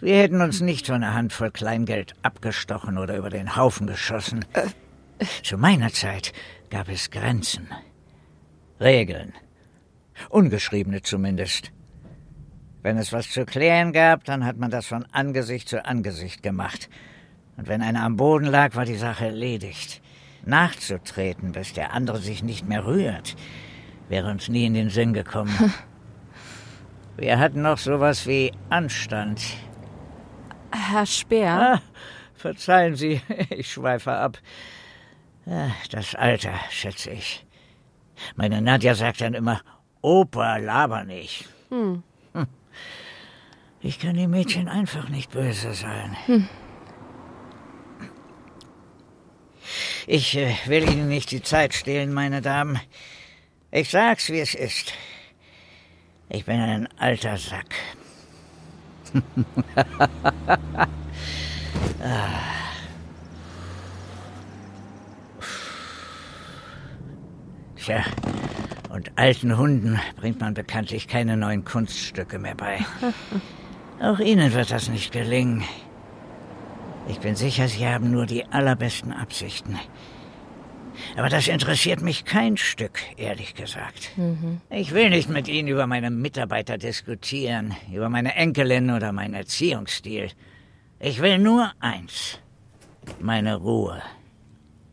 Wir 0.00 0.16
hätten 0.16 0.40
uns 0.40 0.60
nicht 0.60 0.86
für 0.86 0.94
eine 0.94 1.14
Handvoll 1.14 1.52
Kleingeld 1.52 2.14
abgestochen 2.22 2.98
oder 2.98 3.16
über 3.16 3.30
den 3.30 3.54
Haufen 3.54 3.86
geschossen. 3.86 4.44
Zu 5.44 5.56
meiner 5.56 5.92
Zeit 5.92 6.32
gab 6.68 6.88
es 6.88 7.12
Grenzen. 7.12 7.68
Regeln. 8.80 9.34
Ungeschriebene 10.30 11.02
zumindest. 11.02 11.70
Wenn 12.82 12.98
es 12.98 13.12
was 13.12 13.30
zu 13.30 13.46
klären 13.46 13.92
gab, 13.92 14.24
dann 14.24 14.44
hat 14.44 14.56
man 14.56 14.72
das 14.72 14.86
von 14.86 15.04
Angesicht 15.12 15.68
zu 15.68 15.84
Angesicht 15.84 16.42
gemacht. 16.42 16.88
Und 17.60 17.68
wenn 17.68 17.82
einer 17.82 18.04
am 18.04 18.16
Boden 18.16 18.46
lag, 18.46 18.74
war 18.74 18.86
die 18.86 18.96
Sache 18.96 19.26
erledigt. 19.26 20.00
Nachzutreten, 20.46 21.52
bis 21.52 21.74
der 21.74 21.92
andere 21.92 22.16
sich 22.16 22.42
nicht 22.42 22.66
mehr 22.66 22.86
rührt, 22.86 23.36
wäre 24.08 24.30
uns 24.30 24.48
nie 24.48 24.64
in 24.64 24.72
den 24.72 24.88
Sinn 24.88 25.12
gekommen. 25.12 25.52
Wir 27.18 27.38
hatten 27.38 27.60
noch 27.60 27.76
sowas 27.76 28.26
wie 28.26 28.50
Anstand. 28.70 29.42
Herr 30.72 31.04
Speer? 31.04 31.50
Ah, 31.50 31.80
verzeihen 32.34 32.96
Sie, 32.96 33.20
ich 33.50 33.70
schweife 33.70 34.12
ab. 34.12 34.38
Das 35.90 36.14
Alter, 36.14 36.54
schätze 36.70 37.10
ich. 37.10 37.44
Meine 38.36 38.62
Nadja 38.62 38.94
sagt 38.94 39.20
dann 39.20 39.34
immer, 39.34 39.60
Opa, 40.00 40.56
laber 40.56 41.04
nicht. 41.04 41.46
Hm. 41.68 42.02
hm. 42.32 42.46
Ich 43.82 43.98
kann 43.98 44.14
die 44.14 44.28
Mädchen 44.28 44.66
einfach 44.66 45.10
nicht 45.10 45.30
böse 45.30 45.74
sein. 45.74 46.16
Hm. 46.24 46.48
Ich 50.06 50.36
äh, 50.36 50.54
will 50.66 50.88
Ihnen 50.88 51.08
nicht 51.08 51.30
die 51.30 51.42
Zeit 51.42 51.74
stehlen, 51.74 52.12
meine 52.12 52.40
Damen. 52.42 52.80
Ich 53.70 53.90
sag's, 53.90 54.30
wie 54.30 54.40
es 54.40 54.54
ist. 54.54 54.92
Ich 56.28 56.44
bin 56.44 56.60
ein 56.60 56.88
alter 56.98 57.36
Sack. 57.36 57.74
Tja, 67.76 68.04
und 68.90 69.10
alten 69.16 69.56
Hunden 69.56 69.98
bringt 70.16 70.40
man 70.40 70.54
bekanntlich 70.54 71.08
keine 71.08 71.36
neuen 71.36 71.64
Kunststücke 71.64 72.38
mehr 72.38 72.54
bei. 72.54 72.78
Auch 74.00 74.18
Ihnen 74.18 74.52
wird 74.52 74.70
das 74.70 74.88
nicht 74.88 75.12
gelingen. 75.12 75.64
Ich 77.10 77.18
bin 77.18 77.34
sicher, 77.34 77.66
Sie 77.66 77.84
haben 77.84 78.12
nur 78.12 78.24
die 78.24 78.44
allerbesten 78.46 79.12
Absichten. 79.12 79.76
Aber 81.16 81.28
das 81.28 81.48
interessiert 81.48 82.02
mich 82.02 82.24
kein 82.24 82.56
Stück, 82.56 83.00
ehrlich 83.16 83.54
gesagt. 83.56 84.16
Mhm. 84.16 84.60
Ich 84.70 84.94
will 84.94 85.10
nicht 85.10 85.28
mit 85.28 85.48
Ihnen 85.48 85.66
über 85.66 85.88
meine 85.88 86.10
Mitarbeiter 86.10 86.78
diskutieren, 86.78 87.74
über 87.92 88.08
meine 88.08 88.36
Enkelin 88.36 88.90
oder 88.92 89.10
meinen 89.10 89.34
Erziehungsstil. 89.34 90.28
Ich 91.00 91.20
will 91.20 91.38
nur 91.38 91.72
eins. 91.80 92.38
Meine 93.18 93.56
Ruhe. 93.56 94.00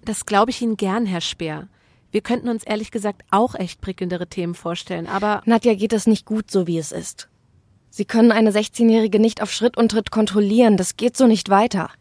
Das 0.04 0.26
glaube 0.26 0.50
ich 0.50 0.60
Ihnen 0.60 0.76
gern, 0.76 1.06
Herr 1.06 1.22
Speer. 1.22 1.68
Wir 2.10 2.22
könnten 2.22 2.50
uns 2.50 2.64
ehrlich 2.64 2.90
gesagt 2.90 3.22
auch 3.30 3.54
echt 3.54 3.80
prickelndere 3.80 4.26
Themen 4.26 4.56
vorstellen, 4.56 5.06
aber. 5.06 5.44
Nadja 5.46 5.76
geht 5.76 5.94
es 5.94 6.08
nicht 6.08 6.26
gut, 6.26 6.50
so 6.50 6.66
wie 6.66 6.80
es 6.80 6.92
ist. 6.92 7.30
Sie 7.92 8.06
können 8.06 8.32
eine 8.32 8.50
16-Jährige 8.50 9.20
nicht 9.20 9.44
auf 9.44 9.52
Schritt 9.52 9.78
und 9.78 9.90
Tritt 9.92 10.10
kontrollieren. 10.10 10.78
Das 10.78 10.98
geht 10.98 11.16
so 11.16 11.28
nicht 11.28 11.50
weiter. 11.50 11.92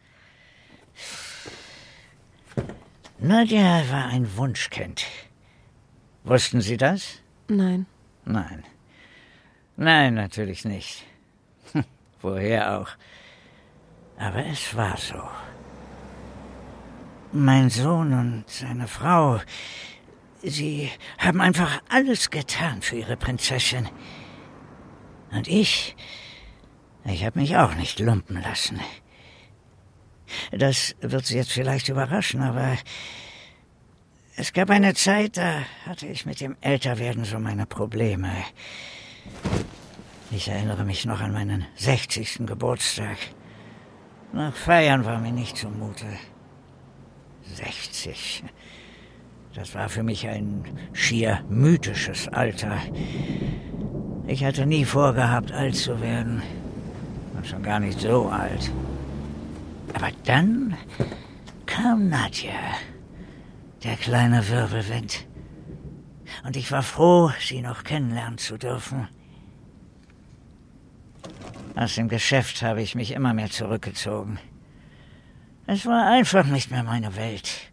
Nadja 3.19 3.89
war 3.89 4.05
ein 4.07 4.37
Wunschkind. 4.37 5.03
Wussten 6.23 6.61
Sie 6.61 6.77
das? 6.77 7.19
Nein. 7.47 7.87
Nein. 8.25 8.63
Nein, 9.75 10.13
natürlich 10.13 10.65
nicht. 10.65 11.03
Woher 12.21 12.79
auch? 12.79 12.89
Aber 14.19 14.45
es 14.45 14.75
war 14.75 14.97
so. 14.97 15.21
Mein 17.31 17.71
Sohn 17.71 18.13
und 18.13 18.43
seine 18.47 18.87
Frau, 18.87 19.39
sie 20.43 20.91
haben 21.17 21.41
einfach 21.41 21.81
alles 21.89 22.29
getan 22.29 22.83
für 22.83 22.97
ihre 22.97 23.17
Prinzessin. 23.17 23.89
Und 25.31 25.47
ich, 25.47 25.95
ich 27.03 27.25
habe 27.25 27.39
mich 27.39 27.57
auch 27.57 27.73
nicht 27.73 27.99
lumpen 27.99 28.41
lassen. 28.41 28.79
Das 30.51 30.95
wird 31.01 31.25
Sie 31.25 31.37
jetzt 31.37 31.51
vielleicht 31.51 31.89
überraschen, 31.89 32.41
aber 32.41 32.77
es 34.35 34.53
gab 34.53 34.69
eine 34.69 34.93
Zeit, 34.93 35.37
da 35.37 35.63
hatte 35.85 36.05
ich 36.05 36.25
mit 36.25 36.41
dem 36.41 36.55
Älterwerden 36.61 37.25
so 37.25 37.39
meine 37.39 37.65
Probleme. 37.65 38.29
Ich 40.29 40.49
erinnere 40.49 40.83
mich 40.83 41.05
noch 41.05 41.21
an 41.21 41.33
meinen 41.33 41.65
60. 41.75 42.41
Geburtstag. 42.45 43.17
Nach 44.33 44.53
Feiern 44.53 45.05
war 45.05 45.19
mir 45.19 45.31
nicht 45.31 45.57
zumute. 45.57 46.05
60. 47.55 48.43
Das 49.55 49.73
war 49.73 49.89
für 49.89 50.03
mich 50.03 50.27
ein 50.27 50.63
schier 50.93 51.43
mythisches 51.49 52.27
Alter. 52.27 52.77
Ich 54.27 54.43
hatte 54.43 54.65
nie 54.65 54.85
vorgehabt, 54.85 55.51
alt 55.51 55.75
zu 55.75 55.99
werden. 55.99 56.43
Und 57.35 57.47
schon 57.47 57.63
gar 57.63 57.79
nicht 57.79 58.01
so 58.01 58.27
alt. 58.27 58.71
Aber 59.97 60.11
dann 60.25 60.77
kam 61.65 62.09
Nadja, 62.09 62.53
der 63.83 63.95
kleine 63.95 64.47
Wirbelwind. 64.47 65.25
Und 66.43 66.55
ich 66.55 66.71
war 66.71 66.83
froh, 66.83 67.31
sie 67.39 67.63
noch 67.63 67.83
kennenlernen 67.83 68.37
zu 68.37 68.59
dürfen. 68.59 69.07
Aus 71.75 71.95
dem 71.95 72.09
Geschäft 72.09 72.61
habe 72.61 72.83
ich 72.83 72.93
mich 72.93 73.09
immer 73.09 73.33
mehr 73.33 73.49
zurückgezogen. 73.49 74.37
Es 75.65 75.87
war 75.87 76.11
einfach 76.11 76.45
nicht 76.45 76.69
mehr 76.69 76.83
meine 76.83 77.15
Welt. 77.15 77.71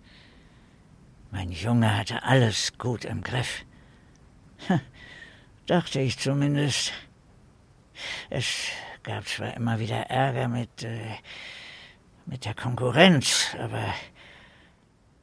Mein 1.30 1.52
Junge 1.52 1.94
hatte 1.94 2.22
alles 2.22 2.78
gut 2.78 3.04
im 3.04 3.22
Griff. 3.22 3.66
Dachte 5.66 6.00
ich 6.00 6.18
zumindest. 6.18 6.90
Es 8.30 8.46
gab 9.02 9.28
zwar 9.28 9.54
immer 9.54 9.78
wieder 9.78 10.08
Ärger 10.08 10.48
mit, 10.48 10.84
äh, 10.84 11.16
mit 12.26 12.44
der 12.44 12.54
Konkurrenz, 12.54 13.54
aber 13.58 13.94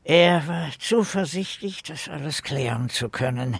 er 0.03 0.47
war 0.47 0.69
zuversichtlich, 0.79 1.83
das 1.83 2.09
alles 2.09 2.41
klären 2.43 2.89
zu 2.89 3.09
können. 3.09 3.57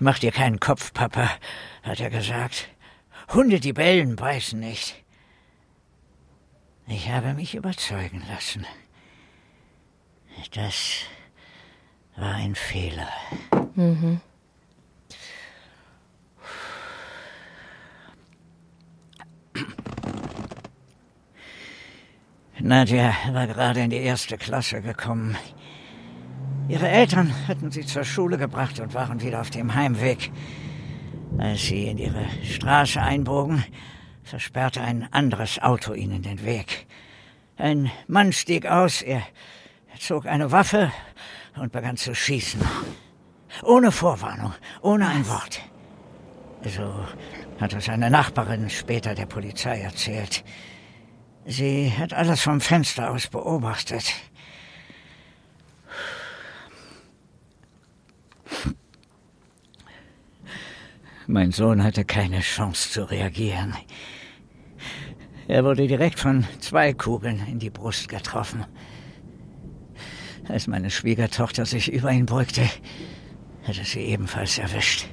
Mach 0.00 0.18
dir 0.18 0.32
keinen 0.32 0.60
Kopf, 0.60 0.92
Papa, 0.92 1.30
hat 1.82 2.00
er 2.00 2.10
gesagt. 2.10 2.68
Hunde, 3.32 3.60
die 3.60 3.72
bellen, 3.72 4.16
beißen 4.16 4.58
nicht. 4.58 5.04
Ich 6.86 7.10
habe 7.10 7.34
mich 7.34 7.54
überzeugen 7.54 8.22
lassen. 8.28 8.66
Das 10.52 11.02
war 12.16 12.34
ein 12.34 12.54
Fehler. 12.54 13.08
Mhm. 13.74 14.20
Nadja 22.60 23.14
war 23.32 23.46
gerade 23.46 23.80
in 23.80 23.90
die 23.90 23.98
erste 23.98 24.36
Klasse 24.36 24.82
gekommen. 24.82 25.36
Ihre 26.68 26.88
Eltern 26.88 27.32
hatten 27.46 27.70
sie 27.70 27.86
zur 27.86 28.04
Schule 28.04 28.36
gebracht 28.36 28.80
und 28.80 28.94
waren 28.94 29.20
wieder 29.22 29.40
auf 29.40 29.50
dem 29.50 29.74
Heimweg. 29.74 30.32
Als 31.38 31.62
sie 31.62 31.86
in 31.86 31.98
ihre 31.98 32.24
Straße 32.42 33.00
einbogen, 33.00 33.64
versperrte 34.24 34.80
ein 34.80 35.08
anderes 35.12 35.60
Auto 35.62 35.94
ihnen 35.94 36.22
den 36.22 36.44
Weg. 36.44 36.86
Ein 37.56 37.90
Mann 38.08 38.32
stieg 38.32 38.66
aus, 38.66 39.02
er 39.02 39.22
zog 40.00 40.26
eine 40.26 40.50
Waffe 40.50 40.92
und 41.56 41.70
begann 41.70 41.96
zu 41.96 42.14
schießen. 42.14 42.60
Ohne 43.62 43.92
Vorwarnung, 43.92 44.52
ohne 44.82 45.06
ein 45.06 45.28
Wort. 45.28 45.60
So 46.64 47.06
hat 47.60 47.72
es 47.72 47.88
eine 47.88 48.10
Nachbarin 48.10 48.68
später 48.68 49.14
der 49.14 49.26
Polizei 49.26 49.80
erzählt. 49.80 50.44
Sie 51.50 51.90
hat 51.96 52.12
alles 52.12 52.42
vom 52.42 52.60
Fenster 52.60 53.10
aus 53.10 53.26
beobachtet. 53.26 54.12
Mein 61.26 61.50
Sohn 61.50 61.82
hatte 61.82 62.04
keine 62.04 62.40
Chance 62.40 62.90
zu 62.90 63.10
reagieren. 63.10 63.74
Er 65.46 65.64
wurde 65.64 65.86
direkt 65.86 66.20
von 66.20 66.46
zwei 66.60 66.92
Kugeln 66.92 67.42
in 67.46 67.58
die 67.58 67.70
Brust 67.70 68.10
getroffen. 68.10 68.66
Als 70.48 70.66
meine 70.66 70.90
Schwiegertochter 70.90 71.64
sich 71.64 71.90
über 71.90 72.12
ihn 72.12 72.26
beugte, 72.26 72.68
hatte 73.66 73.84
sie 73.84 74.00
ebenfalls 74.00 74.58
erwischt. 74.58 75.06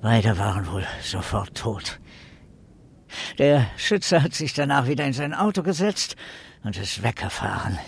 Beide 0.00 0.38
waren 0.38 0.66
wohl 0.66 0.84
sofort 1.00 1.56
tot. 1.56 2.00
Der 3.38 3.66
Schütze 3.76 4.22
hat 4.22 4.34
sich 4.34 4.54
danach 4.54 4.86
wieder 4.86 5.04
in 5.04 5.12
sein 5.12 5.34
Auto 5.34 5.62
gesetzt 5.62 6.16
und 6.64 6.76
ist 6.76 7.02
weggefahren. 7.02 7.78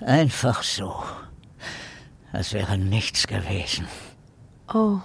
Einfach 0.00 0.62
so. 0.62 1.02
Als 2.32 2.52
wäre 2.52 2.78
nichts 2.78 3.26
gewesen. 3.26 3.86
Oh. 4.72 5.00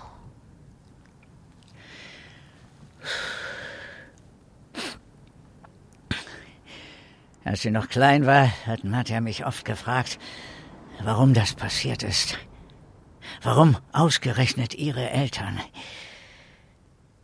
Als 7.44 7.62
sie 7.62 7.72
noch 7.72 7.88
klein 7.88 8.26
war, 8.26 8.52
hat 8.66 8.84
Nadja 8.84 9.22
mich 9.22 9.46
oft 9.46 9.64
gefragt, 9.64 10.20
warum 11.02 11.34
das 11.34 11.54
passiert 11.54 12.04
ist. 12.04 12.38
Warum 13.42 13.78
ausgerechnet 13.94 14.74
ihre 14.74 15.10
Eltern? 15.10 15.60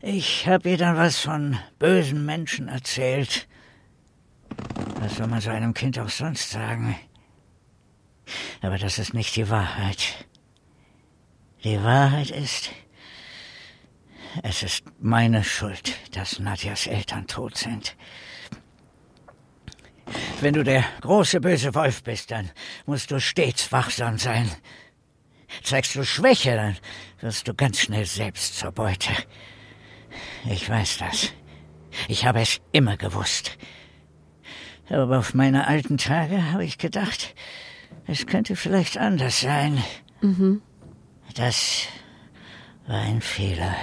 Ich 0.06 0.48
habe 0.48 0.72
ihr 0.72 0.78
dann 0.78 0.98
was 0.98 1.20
von 1.20 1.58
bösen 1.80 2.26
Menschen 2.26 2.68
erzählt. 2.68 3.48
Was 5.00 5.16
soll 5.16 5.28
man 5.28 5.40
so 5.40 5.50
einem 5.50 5.74
Kind 5.74 5.98
auch 5.98 6.10
sonst 6.10 6.50
sagen? 6.50 7.00
Aber 8.62 8.78
das 8.78 9.00
ist 9.00 9.14
nicht 9.14 9.34
die 9.38 9.50
Wahrheit. 9.50 10.28
Die 11.64 11.82
Wahrheit 11.82 12.32
ist, 12.32 12.72
es 14.44 14.62
ist 14.62 14.84
meine 15.00 15.42
Schuld, 15.42 15.96
dass 16.14 16.38
Nadjas 16.38 16.86
Eltern 16.86 17.26
tot 17.26 17.58
sind. 17.58 17.96
Wenn 20.42 20.54
du 20.54 20.66
der 20.66 20.84
große 21.00 21.40
böse 21.40 21.74
Wolf 21.76 22.04
bist, 22.04 22.30
dann 22.30 22.52
musst 22.86 23.10
du 23.10 23.22
stets 23.22 23.72
wachsam 23.72 24.18
sein. 24.18 24.52
Zeigst 25.64 25.96
du 25.96 26.04
Schwäche, 26.04 26.58
dann 26.58 26.78
wirst 27.22 27.48
du 27.48 27.54
ganz 27.54 27.80
schnell 27.80 28.06
selbst 28.06 28.60
zur 28.60 28.74
Beute. 28.74 29.14
Ich 30.50 30.70
weiß 30.70 30.98
das. 30.98 31.32
Ich 32.08 32.26
habe 32.26 32.42
es 32.42 32.60
immer 32.72 32.98
gewusst. 32.98 33.58
Aber 34.90 35.20
auf 35.20 35.34
meine 35.34 35.68
alten 35.68 35.98
Tage 35.98 36.52
habe 36.52 36.66
ich 36.66 36.78
gedacht, 36.78 37.34
es 38.06 38.26
könnte 38.26 38.56
vielleicht 38.56 38.98
anders 38.98 39.42
sein. 39.42 39.82
Mhm. 40.22 40.62
Das 41.36 41.88
war 42.88 43.02
ein 43.02 43.22
Fehler. 43.22 43.76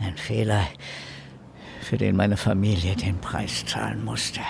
Ein 0.00 0.16
Fehler, 0.16 0.66
für 1.80 1.96
den 1.96 2.16
meine 2.16 2.36
Familie 2.36 2.96
den 2.96 3.20
Preis 3.20 3.64
zahlen 3.64 4.04
musste. 4.04 4.40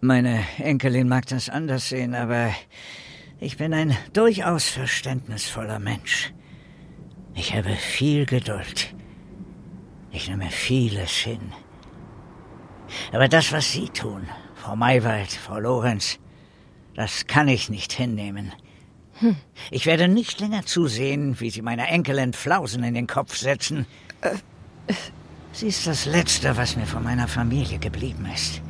Meine 0.00 0.44
Enkelin 0.58 1.08
mag 1.08 1.26
das 1.26 1.48
anders 1.48 1.88
sehen, 1.88 2.14
aber 2.14 2.50
ich 3.40 3.56
bin 3.56 3.72
ein 3.72 3.96
durchaus 4.12 4.68
verständnisvoller 4.68 5.78
Mensch. 5.78 6.32
Ich 7.34 7.54
habe 7.54 7.74
viel 7.76 8.26
Geduld. 8.26 8.94
Ich 10.10 10.28
nehme 10.28 10.50
vieles 10.50 11.10
hin. 11.10 11.52
Aber 13.12 13.28
das, 13.28 13.52
was 13.52 13.72
Sie 13.72 13.88
tun, 13.88 14.26
Frau 14.54 14.76
Maywald, 14.76 15.32
Frau 15.32 15.58
Lorenz, 15.58 16.18
das 16.94 17.26
kann 17.26 17.48
ich 17.48 17.68
nicht 17.68 17.92
hinnehmen. 17.92 18.52
Hm. 19.20 19.36
Ich 19.70 19.86
werde 19.86 20.08
nicht 20.08 20.40
länger 20.40 20.64
zusehen, 20.66 21.40
wie 21.40 21.50
Sie 21.50 21.62
meiner 21.62 21.88
Enkelin 21.88 22.32
Flausen 22.32 22.84
in 22.84 22.94
den 22.94 23.06
Kopf 23.06 23.36
setzen. 23.36 23.86
Äh, 24.20 24.36
Sie 25.52 25.68
ist 25.68 25.86
das 25.86 26.04
Letzte, 26.04 26.56
was 26.56 26.76
mir 26.76 26.86
von 26.86 27.02
meiner 27.02 27.28
Familie 27.28 27.78
geblieben 27.78 28.26
ist. 28.34 28.60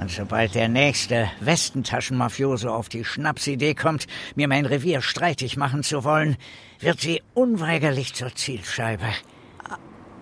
Und 0.00 0.10
sobald 0.10 0.54
der 0.54 0.68
nächste 0.68 1.30
Westentaschenmafioso 1.40 2.70
auf 2.70 2.88
die 2.88 3.04
Schnapsidee 3.04 3.74
kommt, 3.74 4.06
mir 4.34 4.48
mein 4.48 4.66
Revier 4.66 5.00
streitig 5.00 5.56
machen 5.56 5.82
zu 5.82 6.04
wollen, 6.04 6.36
wird 6.80 7.00
sie 7.00 7.22
unweigerlich 7.34 8.14
zur 8.14 8.34
Zielscheibe. 8.34 9.06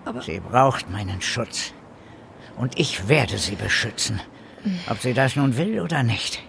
Aber 0.05 0.21
sie 0.21 0.39
braucht 0.39 0.89
meinen 0.89 1.21
Schutz. 1.21 1.73
Und 2.55 2.79
ich 2.79 3.07
werde 3.07 3.37
sie 3.37 3.55
beschützen. 3.55 4.21
Ob 4.89 4.99
sie 4.99 5.13
das 5.13 5.35
nun 5.35 5.57
will 5.57 5.81
oder 5.81 6.03
nicht. 6.03 6.41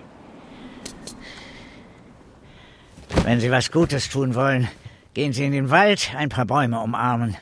Wenn 3.25 3.41
Sie 3.41 3.51
was 3.51 3.71
Gutes 3.71 4.11
tun 4.11 4.35
wollen, 4.35 4.69
gehen 5.15 5.33
Sie 5.33 5.47
in 5.47 5.53
den 5.53 5.71
Wald 5.71 6.13
ein 6.15 6.29
paar 6.29 6.45
Bäume 6.45 6.81
umarmen. 6.81 7.37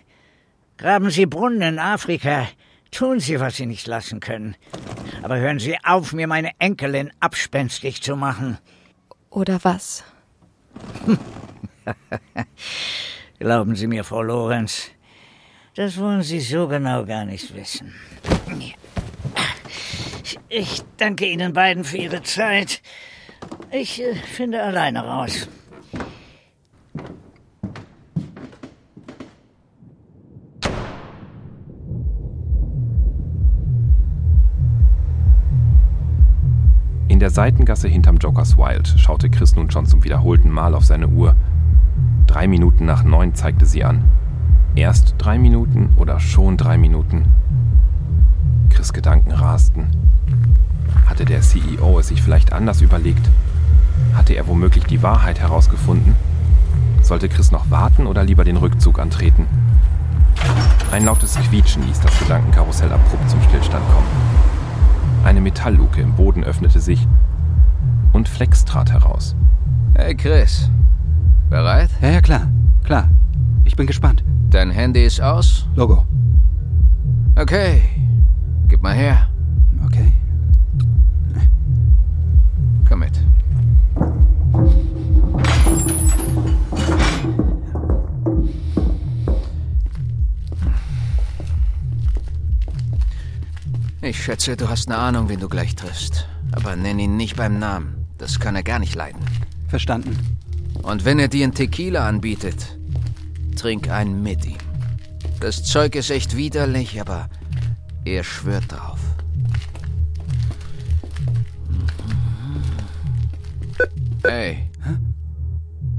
Graben 0.78 1.10
Sie 1.10 1.26
Brunnen 1.26 1.62
in 1.62 1.78
Afrika. 1.80 2.46
Tun 2.92 3.18
Sie, 3.18 3.40
was 3.40 3.56
Sie 3.56 3.66
nicht 3.66 3.88
lassen 3.88 4.20
können. 4.20 4.54
Aber 5.22 5.38
hören 5.38 5.58
Sie 5.58 5.76
auf, 5.84 6.12
mir 6.12 6.26
meine 6.26 6.50
Enkelin 6.58 7.12
abspenstig 7.20 8.02
zu 8.02 8.16
machen. 8.16 8.58
Oder 9.30 9.60
was? 9.62 10.04
Glauben 13.38 13.76
Sie 13.76 13.86
mir, 13.86 14.04
Frau 14.04 14.22
Lorenz, 14.22 14.90
das 15.74 15.96
wollen 15.98 16.22
Sie 16.22 16.40
so 16.40 16.68
genau 16.68 17.04
gar 17.04 17.24
nicht 17.24 17.54
wissen. 17.54 17.94
Ich 20.48 20.82
danke 20.96 21.26
Ihnen 21.26 21.52
beiden 21.52 21.84
für 21.84 21.96
Ihre 21.96 22.22
Zeit. 22.22 22.82
Ich 23.70 24.02
äh, 24.02 24.14
finde 24.14 24.62
alleine 24.62 25.04
raus. 25.04 25.48
Der 37.22 37.30
Seitengasse 37.30 37.86
hinterm 37.86 38.16
Jokers 38.16 38.58
Wild 38.58 38.96
schaute 38.98 39.30
Chris 39.30 39.54
nun 39.54 39.70
schon 39.70 39.86
zum 39.86 40.02
wiederholten 40.02 40.50
Mal 40.50 40.74
auf 40.74 40.84
seine 40.84 41.06
Uhr. 41.06 41.36
Drei 42.26 42.48
Minuten 42.48 42.84
nach 42.84 43.04
neun 43.04 43.36
zeigte 43.36 43.64
sie 43.64 43.84
an. 43.84 44.02
Erst 44.74 45.14
drei 45.18 45.38
Minuten 45.38 45.90
oder 45.94 46.18
schon 46.18 46.56
drei 46.56 46.78
Minuten? 46.78 47.26
Chris 48.70 48.92
Gedanken 48.92 49.30
rasten. 49.30 49.86
Hatte 51.06 51.24
der 51.24 51.42
CEO 51.42 52.00
es 52.00 52.08
sich 52.08 52.20
vielleicht 52.20 52.52
anders 52.52 52.80
überlegt? 52.80 53.30
Hatte 54.14 54.34
er 54.34 54.48
womöglich 54.48 54.86
die 54.86 55.04
Wahrheit 55.04 55.38
herausgefunden? 55.38 56.16
Sollte 57.02 57.28
Chris 57.28 57.52
noch 57.52 57.70
warten 57.70 58.08
oder 58.08 58.24
lieber 58.24 58.42
den 58.42 58.56
Rückzug 58.56 58.98
antreten? 58.98 59.46
Ein 60.90 61.04
lautes 61.04 61.36
Quietschen 61.36 61.86
ließ 61.86 62.00
das 62.00 62.18
Gedankenkarussell 62.18 62.92
abrupt 62.92 63.30
zum 63.30 63.40
Stillstand 63.42 63.84
kommen. 63.92 64.31
Eine 65.24 65.40
Metallluke 65.40 66.00
im 66.00 66.14
Boden 66.14 66.42
öffnete 66.44 66.80
sich 66.80 67.06
und 68.12 68.28
Flex 68.28 68.64
trat 68.64 68.92
heraus. 68.92 69.36
Hey 69.94 70.16
Chris, 70.16 70.70
bereit? 71.48 71.90
Ja, 72.00 72.10
ja, 72.10 72.20
klar, 72.20 72.48
klar. 72.84 73.08
Ich 73.64 73.76
bin 73.76 73.86
gespannt. 73.86 74.24
Dein 74.50 74.70
Handy 74.70 75.04
ist 75.04 75.20
aus? 75.20 75.66
Logo. 75.76 76.04
Okay, 77.36 77.82
gib 78.68 78.82
mal 78.82 78.94
her. 78.94 79.28
Ich 94.12 94.24
schätze, 94.24 94.58
du 94.58 94.68
hast 94.68 94.90
eine 94.90 94.98
Ahnung, 94.98 95.30
wen 95.30 95.40
du 95.40 95.48
gleich 95.48 95.74
triffst. 95.74 96.28
Aber 96.52 96.76
nenn 96.76 96.98
ihn 96.98 97.16
nicht 97.16 97.34
beim 97.34 97.58
Namen. 97.58 98.04
Das 98.18 98.38
kann 98.38 98.54
er 98.54 98.62
gar 98.62 98.78
nicht 98.78 98.94
leiden. 98.94 99.22
Verstanden. 99.68 100.14
Und 100.82 101.06
wenn 101.06 101.18
er 101.18 101.28
dir 101.28 101.44
einen 101.44 101.54
Tequila 101.54 102.06
anbietet, 102.06 102.78
trink 103.56 103.88
einen 103.88 104.22
mit 104.22 104.44
ihm. 104.44 104.58
Das 105.40 105.64
Zeug 105.64 105.94
ist 105.94 106.10
echt 106.10 106.36
widerlich, 106.36 107.00
aber 107.00 107.30
er 108.04 108.22
schwört 108.22 108.70
drauf. 108.70 109.00
Hey. 114.24 114.70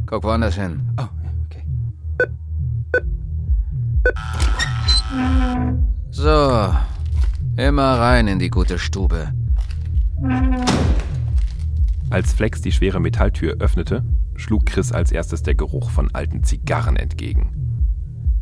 Guck 0.05 0.23
woanders 0.23 0.53
hin. 0.53 0.87
Oh, 0.99 1.07
okay. 1.47 1.63
Immer 7.65 7.97
rein 7.97 8.27
in 8.27 8.39
die 8.39 8.49
gute 8.49 8.77
Stube. 8.77 9.31
Als 12.09 12.33
Flex 12.33 12.59
die 12.59 12.73
schwere 12.73 12.99
Metalltür 12.99 13.55
öffnete, 13.61 14.03
schlug 14.35 14.65
Chris 14.65 14.91
als 14.91 15.13
erstes 15.13 15.43
der 15.43 15.55
Geruch 15.55 15.89
von 15.89 16.13
alten 16.13 16.43
Zigarren 16.43 16.97
entgegen. 16.97 17.53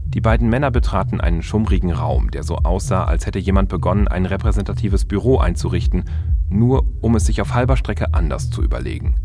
Die 0.08 0.22
beiden 0.22 0.50
Männer 0.50 0.72
betraten 0.72 1.22
einen 1.22 1.44
schummrigen 1.44 1.92
Raum, 1.92 2.32
der 2.32 2.42
so 2.42 2.56
aussah, 2.58 3.04
als 3.04 3.28
hätte 3.28 3.38
jemand 3.38 3.70
begonnen, 3.70 4.08
ein 4.08 4.26
repräsentatives 4.26 5.06
Büro 5.06 5.38
einzurichten, 5.38 6.06
nur 6.50 6.88
um 7.02 7.16
es 7.16 7.26
sich 7.26 7.42
auf 7.42 7.54
halber 7.54 7.78
Strecke 7.78 8.16
anders 8.16 8.50
zu 8.50 8.64
überlegen. 8.64 9.18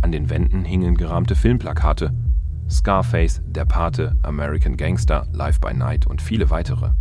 An 0.00 0.12
den 0.12 0.30
Wänden 0.30 0.64
hingen 0.64 0.96
gerahmte 0.96 1.34
Filmplakate. 1.34 2.14
Scarface, 2.70 3.42
Der 3.46 3.64
Pate, 3.64 4.16
American 4.22 4.76
Gangster, 4.76 5.26
Live 5.32 5.60
by 5.60 5.74
Night 5.74 6.06
und 6.06 6.22
viele 6.22 6.50
weitere. 6.50 6.92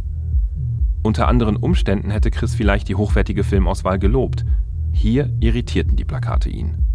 Unter 1.04 1.28
anderen 1.28 1.56
Umständen 1.56 2.12
hätte 2.12 2.32
Chris 2.32 2.56
vielleicht 2.56 2.90
die 2.90 2.96
hochwertige 2.96 3.44
Filmauswahl 3.44 4.00
gelobt. 4.00 4.46
Hier 4.92 5.32
irritierten 5.40 5.96
die 5.96 6.06
Plakate 6.06 6.50
ihn. 6.50 6.88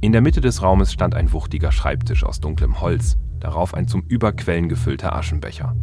In 0.00 0.12
der 0.12 0.20
Mitte 0.20 0.40
des 0.40 0.62
Raumes 0.62 0.92
stand 0.92 1.14
ein 1.14 1.32
wuchtiger 1.32 1.72
Schreibtisch 1.72 2.22
aus 2.22 2.40
dunklem 2.40 2.80
Holz, 2.80 3.18
darauf 3.40 3.74
ein 3.74 3.88
zum 3.88 4.02
Überquellen 4.02 4.68
gefüllter 4.68 5.14
Aschenbecher. 5.16 5.74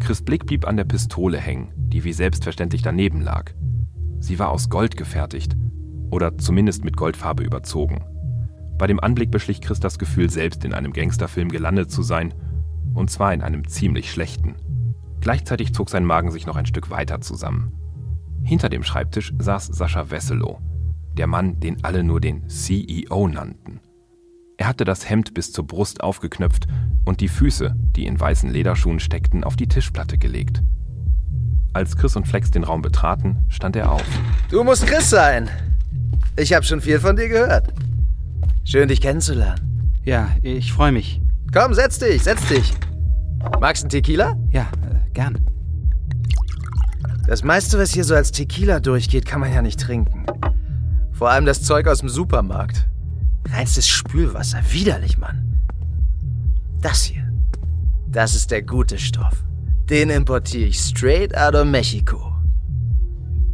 Chris 0.00 0.22
Blick 0.22 0.46
blieb 0.46 0.66
an 0.66 0.76
der 0.76 0.84
Pistole 0.84 1.38
hängen, 1.38 1.72
die 1.76 2.04
wie 2.04 2.12
selbstverständlich 2.12 2.82
daneben 2.82 3.20
lag. 3.20 3.52
Sie 4.20 4.38
war 4.38 4.50
aus 4.50 4.70
Gold 4.70 4.96
gefertigt 4.96 5.56
oder 6.10 6.36
zumindest 6.38 6.84
mit 6.84 6.96
Goldfarbe 6.96 7.42
überzogen. 7.44 8.04
Bei 8.78 8.86
dem 8.86 9.00
Anblick 9.00 9.30
beschlich 9.30 9.60
Chris 9.60 9.80
das 9.80 9.98
Gefühl, 9.98 10.30
selbst 10.30 10.64
in 10.64 10.72
einem 10.72 10.92
Gangsterfilm 10.92 11.48
gelandet 11.48 11.90
zu 11.90 12.02
sein, 12.02 12.32
und 12.94 13.10
zwar 13.10 13.34
in 13.34 13.42
einem 13.42 13.66
ziemlich 13.68 14.10
schlechten. 14.10 14.54
Gleichzeitig 15.20 15.74
zog 15.74 15.90
sein 15.90 16.04
Magen 16.04 16.30
sich 16.30 16.46
noch 16.46 16.56
ein 16.56 16.66
Stück 16.66 16.90
weiter 16.90 17.20
zusammen. 17.20 17.72
Hinter 18.42 18.68
dem 18.68 18.82
Schreibtisch 18.82 19.32
saß 19.38 19.66
Sascha 19.66 20.10
Wesselow, 20.10 20.58
der 21.16 21.26
Mann, 21.26 21.60
den 21.60 21.84
alle 21.84 22.02
nur 22.02 22.20
den 22.20 22.48
CEO 22.48 23.28
nannten. 23.28 23.80
Er 24.56 24.66
hatte 24.66 24.84
das 24.84 25.08
Hemd 25.08 25.34
bis 25.34 25.52
zur 25.52 25.66
Brust 25.66 26.02
aufgeknöpft 26.02 26.66
und 27.04 27.20
die 27.20 27.28
Füße, 27.28 27.74
die 27.96 28.06
in 28.06 28.18
weißen 28.18 28.50
Lederschuhen 28.50 29.00
steckten, 29.00 29.44
auf 29.44 29.56
die 29.56 29.68
Tischplatte 29.68 30.18
gelegt. 30.18 30.62
Als 31.72 31.96
Chris 31.96 32.16
und 32.16 32.26
Flex 32.26 32.50
den 32.50 32.64
Raum 32.64 32.82
betraten, 32.82 33.44
stand 33.48 33.76
er 33.76 33.92
auf. 33.92 34.04
Du 34.50 34.64
musst 34.64 34.86
Chris 34.86 35.10
sein. 35.10 35.48
Ich 36.36 36.52
habe 36.52 36.64
schon 36.64 36.80
viel 36.80 36.98
von 36.98 37.16
dir 37.16 37.28
gehört. 37.28 37.72
Schön, 38.64 38.88
dich 38.88 39.00
kennenzulernen. 39.00 40.00
Ja, 40.04 40.30
ich 40.42 40.72
freue 40.72 40.92
mich. 40.92 41.20
Komm, 41.52 41.74
setz 41.74 41.98
dich, 41.98 42.22
setz 42.22 42.46
dich. 42.48 42.74
Magst 43.60 43.82
du 43.82 43.86
einen 43.86 43.90
Tequila? 43.90 44.36
Ja, 44.50 44.66
gern. 45.18 45.44
Das 47.26 47.42
meiste, 47.42 47.76
was 47.76 47.92
hier 47.92 48.04
so 48.04 48.14
als 48.14 48.30
Tequila 48.30 48.78
durchgeht, 48.78 49.26
kann 49.26 49.40
man 49.40 49.52
ja 49.52 49.62
nicht 49.62 49.80
trinken. 49.80 50.24
Vor 51.12 51.28
allem 51.28 51.44
das 51.44 51.64
Zeug 51.64 51.88
aus 51.88 51.98
dem 51.98 52.08
Supermarkt. 52.08 52.88
Reinstes 53.50 53.88
Spülwasser. 53.88 54.60
Widerlich, 54.70 55.18
Mann. 55.18 55.60
Das 56.80 57.02
hier. 57.02 57.28
Das 58.06 58.36
ist 58.36 58.52
der 58.52 58.62
gute 58.62 58.96
Stoff. 58.96 59.42
Den 59.90 60.10
importiere 60.10 60.68
ich 60.68 60.78
straight 60.78 61.36
out 61.36 61.56
of 61.56 61.64
Mexiko. 61.64 62.32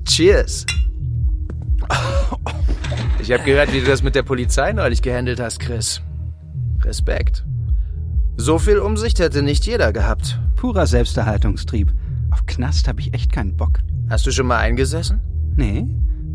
Cheers. 0.05 0.67
Ich 3.21 3.33
habe 3.33 3.43
gehört, 3.45 3.73
wie 3.73 3.81
du 3.81 3.87
das 3.87 4.03
mit 4.03 4.15
der 4.15 4.23
Polizei 4.23 4.75
neulich 4.75 5.01
gehandelt 5.01 5.41
hast, 5.41 5.61
Chris. 5.61 6.03
Respekt. 6.83 7.43
So 8.37 8.59
viel 8.59 8.79
Umsicht 8.79 9.21
hätte 9.21 9.43
nicht 9.43 9.65
jeder 9.67 9.93
gehabt. 9.93 10.41
Purer 10.57 10.87
Selbsterhaltungstrieb. 10.87 11.93
Auf 12.31 12.47
Knast 12.47 12.89
habe 12.89 13.01
ich 13.01 13.15
echt 13.15 13.33
keinen 13.33 13.57
Bock. 13.57 13.79
Hast 14.09 14.27
du 14.27 14.33
schon 14.33 14.47
mal 14.47 14.59
eingesessen? 14.59 15.21
Nee, 15.57 15.87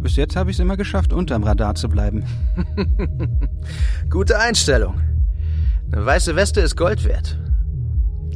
bis 0.02 0.16
jetzt 0.16 0.36
habe 0.36 0.50
ich 0.50 0.56
es 0.56 0.62
immer 0.62 0.78
geschafft, 0.78 1.12
unterm 1.12 1.44
Radar 1.44 1.76
zu 1.76 1.90
bleiben. 1.90 2.24
Gute 4.10 4.40
Einstellung. 4.40 5.02
Eine 5.92 6.06
weiße 6.06 6.36
Weste 6.36 6.62
ist 6.62 6.78
Gold 6.78 7.04
wert. 7.04 7.38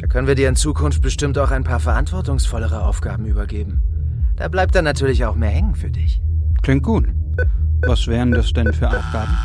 Da 0.01 0.07
können 0.07 0.27
wir 0.27 0.35
dir 0.35 0.49
in 0.49 0.57
Zukunft 0.57 1.01
bestimmt 1.01 1.37
auch 1.37 1.51
ein 1.51 1.63
paar 1.63 1.79
verantwortungsvollere 1.79 2.83
Aufgaben 2.83 3.25
übergeben. 3.25 3.81
Da 4.35 4.49
bleibt 4.49 4.75
dann 4.75 4.83
natürlich 4.83 5.23
auch 5.23 5.35
mehr 5.35 5.51
hängen 5.51 5.75
für 5.75 5.89
dich. 5.89 6.21
Klingt 6.63 6.83
gut. 6.83 7.07
Was 7.85 8.07
wären 8.07 8.31
das 8.31 8.51
denn 8.51 8.73
für 8.73 8.89
Aufgaben? 8.89 9.37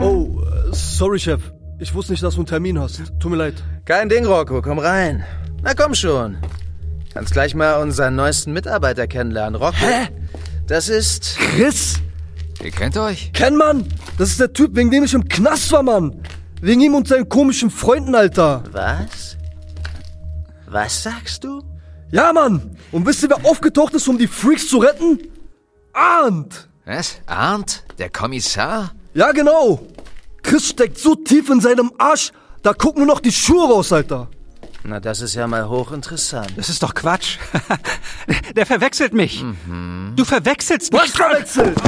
Oh, 0.00 0.42
äh, 0.42 0.72
sorry, 0.72 1.18
Chef. 1.18 1.52
Ich 1.80 1.94
wusste 1.94 2.12
nicht, 2.12 2.22
dass 2.22 2.34
du 2.34 2.40
einen 2.40 2.46
Termin 2.46 2.78
hast. 2.78 3.00
Tut 3.20 3.30
mir 3.30 3.38
leid. 3.38 3.54
Kein 3.86 4.10
Ding, 4.10 4.26
Rocco. 4.26 4.60
Komm 4.60 4.78
rein. 4.78 5.24
Na 5.62 5.72
komm 5.72 5.94
schon. 5.94 6.36
Kannst 7.14 7.32
gleich 7.32 7.54
mal 7.54 7.80
unseren 7.80 8.16
neuesten 8.16 8.52
Mitarbeiter 8.52 9.06
kennenlernen, 9.06 9.54
Rocco. 9.54 9.78
Hä? 9.78 10.08
Das 10.66 10.90
ist... 10.90 11.38
Chris? 11.38 11.94
Ihr 12.62 12.70
kennt 12.70 12.98
euch? 12.98 13.32
Kenn, 13.32 13.56
Mann. 13.56 13.86
Das 14.18 14.28
ist 14.28 14.40
der 14.40 14.52
Typ, 14.52 14.76
wegen 14.76 14.90
dem 14.90 15.04
ich 15.04 15.14
im 15.14 15.26
Knast 15.26 15.72
war, 15.72 15.82
Mann. 15.82 16.20
Wegen 16.60 16.82
ihm 16.82 16.94
und 16.94 17.08
seinen 17.08 17.30
komischen 17.30 17.70
Freunden, 17.70 18.14
Alter. 18.14 18.62
Was? 18.72 19.38
Was 20.66 21.02
sagst 21.02 21.44
du? 21.44 21.62
Ja, 22.10 22.30
Mann. 22.34 22.76
Und 22.92 23.06
wisst 23.06 23.22
ihr, 23.22 23.30
wer 23.30 23.50
aufgetaucht 23.50 23.94
ist, 23.94 24.06
um 24.06 24.18
die 24.18 24.26
Freaks 24.26 24.68
zu 24.68 24.78
retten? 24.78 25.18
Arndt. 25.94 26.68
Was? 26.84 27.20
Arndt? 27.24 27.84
Der 27.98 28.10
Kommissar? 28.10 28.92
Ja, 29.14 29.32
genau. 29.32 29.80
Chris 30.42 30.68
steckt 30.68 30.98
so 30.98 31.14
tief 31.14 31.50
in 31.50 31.60
seinem 31.60 31.92
Arsch, 31.98 32.32
da 32.62 32.72
gucken 32.72 33.04
nur 33.04 33.14
noch 33.14 33.20
die 33.20 33.32
Schuhe 33.32 33.68
raus, 33.68 33.92
Alter. 33.92 34.28
Na, 34.82 34.98
das 34.98 35.20
ist 35.20 35.34
ja 35.34 35.46
mal 35.46 35.68
hochinteressant. 35.68 36.52
Das 36.56 36.70
ist 36.70 36.82
doch 36.82 36.94
Quatsch. 36.94 37.36
Der 38.56 38.64
verwechselt 38.64 39.12
mich. 39.12 39.44
Du 40.16 40.24
verwechselst 40.24 40.92
mich. 40.92 41.02
Was 41.02 41.10
verwechselt? 41.10 41.78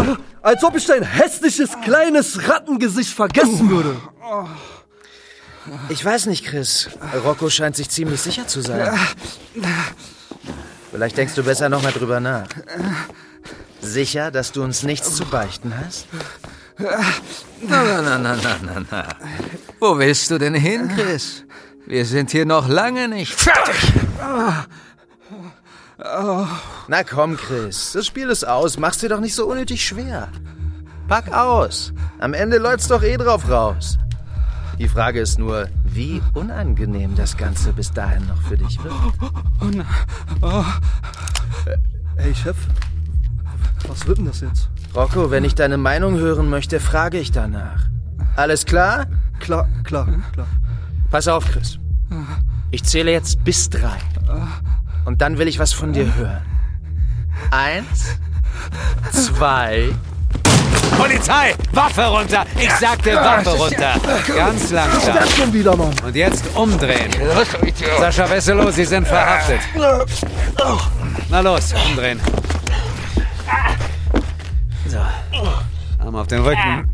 Als 0.43 0.62
ob 0.62 0.77
ich 0.77 0.85
dein 0.85 1.03
hässliches, 1.03 1.71
kleines 1.83 2.49
Rattengesicht 2.49 3.11
vergessen 3.15 3.71
würde. 3.71 3.97
Ich 5.88 6.05
weiß 6.05 6.27
nicht, 6.27 6.45
Chris. 6.45 6.91
Rocco 7.25 7.49
scheint 7.49 7.77
sich 7.77 7.88
ziemlich 7.88 8.21
sicher 8.21 8.47
zu 8.47 8.61
sein. 8.61 8.99
Vielleicht 10.91 11.17
denkst 11.17 11.35
du 11.35 11.43
besser 11.45 11.69
noch 11.71 11.83
mal 11.83 11.93
drüber 11.93 12.21
nach. 12.21 12.49
Sicher, 13.81 14.31
dass 14.31 14.53
du 14.53 14.62
uns 14.62 14.83
nichts 14.83 15.15
zu 15.15 15.25
beichten 15.25 15.73
hast? 15.79 16.07
Na, 16.79 17.83
na, 17.83 18.03
na, 18.03 18.19
na, 18.19 18.37
na, 18.37 18.59
na, 18.63 18.85
na. 18.91 19.09
Wo 19.81 19.99
willst 19.99 20.31
du 20.31 20.39
denn 20.39 20.55
hin, 20.55 20.89
Chris? 20.97 21.45
Wir 21.87 22.05
sind 22.07 22.31
hier 22.31 22.47
noch 22.47 22.69
lange 22.69 23.09
nicht 23.09 23.35
fertig. 23.35 23.93
Na 26.89 27.05
komm, 27.05 27.37
Chris. 27.37 27.93
Das 27.93 28.07
Spiel 28.07 28.29
ist 28.31 28.45
aus. 28.45 28.79
Mach's 28.79 28.99
dir 28.99 29.09
doch 29.09 29.21
nicht 29.21 29.35
so 29.35 29.47
unnötig 29.47 29.85
schwer. 29.87 30.29
Pack 31.09 31.33
aus. 31.33 31.93
Am 32.19 32.35
Ende 32.35 32.59
läuft's 32.59 32.89
doch 32.89 33.03
eh 33.03 33.17
drauf 33.17 33.49
raus. 33.49 33.99
Die 34.79 34.89
Frage 34.89 35.21
ist 35.21 35.39
nur, 35.39 35.69
wie 35.85 36.23
unangenehm 36.35 37.15
das 37.15 37.37
Ganze 37.37 37.73
bis 37.73 37.93
dahin 37.93 38.27
noch 38.27 38.41
für 38.43 38.57
dich 38.57 38.83
wird. 38.83 38.95
Oh, 39.61 39.67
nein. 39.67 39.87
Oh. 40.41 40.65
Ey, 42.17 42.35
Chef. 42.35 42.57
Was 43.87 44.07
wird 44.07 44.19
denn 44.19 44.27
das 44.27 44.41
jetzt? 44.41 44.69
Rocco, 44.94 45.31
wenn 45.31 45.44
ich 45.44 45.55
deine 45.55 45.78
Meinung 45.78 46.18
hören 46.18 46.50
möchte, 46.50 46.78
frage 46.78 47.18
ich 47.18 47.33
danach. 47.33 47.85
Alles 48.37 48.66
klar? 48.66 49.07
Klar, 49.40 49.68
klar, 49.85 50.07
klar. 50.33 50.46
Pass 51.11 51.28
auf, 51.28 51.46
Chris. 51.50 51.78
Ich 52.70 52.85
zähle 52.85 53.11
jetzt 53.11 53.42
bis 53.42 53.70
drei. 53.70 53.98
Und 55.05 55.22
dann 55.22 55.38
will 55.38 55.48
ich 55.48 55.59
was 55.59 55.72
von 55.72 55.92
dir 55.92 56.14
hören. 56.14 56.42
Eins, 57.50 58.18
zwei. 59.12 59.90
Polizei! 60.98 61.55
Waffe 61.72 62.02
runter! 62.02 62.44
Ich 62.59 62.70
sagte 62.72 63.14
Waffe 63.14 63.50
runter! 63.50 63.94
Ganz 64.37 64.70
langsam. 64.70 65.14
Das 65.14 65.37
schon 65.37 65.52
wieder, 65.52 65.74
Mann. 65.74 65.94
Und 66.05 66.14
jetzt 66.14 66.44
umdrehen. 66.55 67.11
Sascha 67.98 68.28
Wesselow, 68.28 68.70
Sie 68.70 68.85
sind 68.85 69.09
verhaftet. 69.09 69.61
Na 71.31 71.40
los, 71.40 71.74
umdrehen. 71.88 72.20
So. 74.92 74.98
Arm 76.05 76.14
auf 76.16 76.26
den 76.26 76.42
Rücken. 76.42 76.87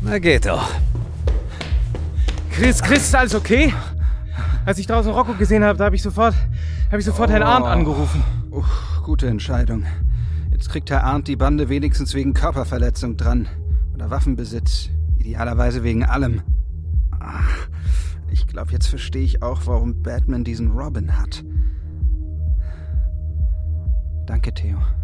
Na 0.00 0.18
geht 0.18 0.46
doch. 0.46 0.66
Chris, 2.50 2.82
Chris, 2.82 3.02
ist 3.02 3.14
alles 3.14 3.34
okay? 3.34 3.74
Als 4.64 4.78
ich 4.78 4.86
draußen 4.86 5.12
Rocco 5.12 5.34
gesehen 5.34 5.62
habe, 5.62 5.76
da 5.76 5.84
habe 5.84 5.96
ich 5.96 6.00
sofort, 6.00 6.34
habe 6.86 6.98
ich 6.98 7.04
sofort 7.04 7.28
Herrn 7.28 7.42
Arndt 7.42 7.66
angerufen. 7.66 8.24
Uff, 8.50 9.02
gute 9.04 9.26
Entscheidung. 9.26 9.84
Jetzt 10.50 10.70
kriegt 10.70 10.88
Herr 10.88 11.04
Arndt 11.04 11.28
die 11.28 11.36
Bande 11.36 11.68
wenigstens 11.68 12.14
wegen 12.14 12.32
Körperverletzung 12.32 13.18
dran. 13.18 13.48
Oder 13.92 14.08
Waffenbesitz. 14.08 14.88
Idealerweise 15.18 15.82
wegen 15.82 16.02
allem. 16.02 16.40
Ach, 17.20 17.68
ich 18.30 18.46
glaube, 18.46 18.72
jetzt 18.72 18.86
verstehe 18.86 19.24
ich 19.24 19.42
auch, 19.42 19.66
warum 19.66 20.02
Batman 20.02 20.44
diesen 20.44 20.70
Robin 20.70 21.18
hat. 21.18 21.44
Danke, 24.32 24.50
Theo. 24.50 25.01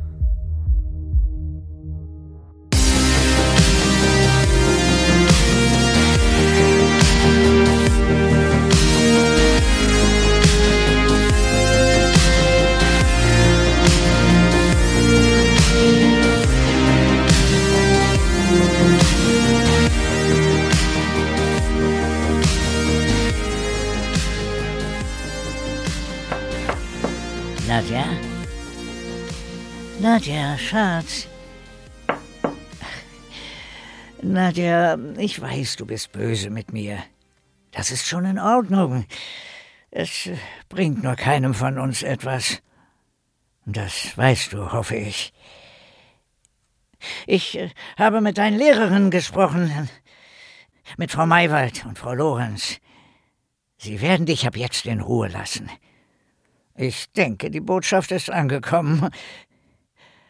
Nadja, 34.49 34.97
ich 35.19 35.43
weiß, 35.43 35.77
du 35.77 35.85
bist 35.85 36.11
böse 36.13 36.49
mit 36.49 36.73
mir. 36.73 37.05
Das 37.71 37.91
ist 37.91 38.07
schon 38.07 38.25
in 38.25 38.39
Ordnung. 38.39 39.05
Es 39.91 40.31
bringt 40.71 41.03
nur 41.03 41.17
keinem 41.17 41.53
von 41.53 41.79
uns 41.79 42.03
etwas. 42.03 42.63
Das 43.67 44.17
weißt 44.17 44.55
du, 44.55 44.73
hoffe 44.73 44.97
ich. 44.97 45.35
Ich 47.27 47.59
habe 47.99 48.23
mit 48.23 48.39
deinen 48.39 48.57
Lehrerinnen 48.57 49.11
gesprochen, 49.11 49.91
mit 50.97 51.11
Frau 51.11 51.27
Maywald 51.27 51.85
und 51.85 51.99
Frau 51.99 52.15
Lorenz. 52.15 52.79
Sie 53.77 54.01
werden 54.01 54.25
dich 54.25 54.47
ab 54.47 54.57
jetzt 54.57 54.87
in 54.87 55.03
Ruhe 55.03 55.29
lassen. 55.29 55.71
Ich 56.75 57.13
denke, 57.13 57.51
die 57.51 57.61
Botschaft 57.61 58.13
ist 58.13 58.31
angekommen. 58.31 59.11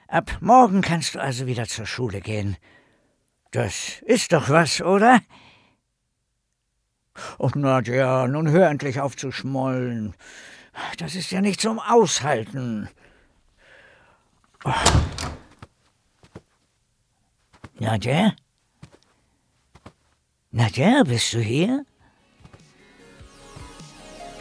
Ab 0.09 0.39
morgen 0.41 0.81
kannst 0.81 1.15
du 1.15 1.21
also 1.21 1.47
wieder 1.47 1.69
zur 1.69 1.87
Schule 1.87 2.21
gehen. 2.21 2.57
Das 3.51 4.03
ist 4.03 4.33
doch 4.33 4.51
was, 4.51 4.81
oder? 4.83 5.21
Und 7.39 7.57
Nadja, 7.57 8.27
nun 8.29 8.51
hör 8.51 8.69
endlich 8.69 9.01
auf 9.01 9.17
zu 9.17 9.33
schmollen. 9.33 10.15
Das 10.99 11.15
ist 11.15 11.31
ja 11.31 11.41
nicht 11.41 11.61
zum 11.61 11.79
Aushalten. 11.81 12.89
Oh. 14.65 14.73
Nadja? 17.79 18.33
Nadja, 20.51 21.03
bist 21.05 21.33
du 21.33 21.41
hier? 21.41 21.85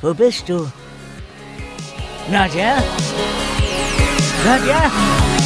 Wo 0.01 0.13
bist 0.13 0.49
du? 0.49 0.71
Nadja? 2.29 2.83
Nadja? 4.45 5.36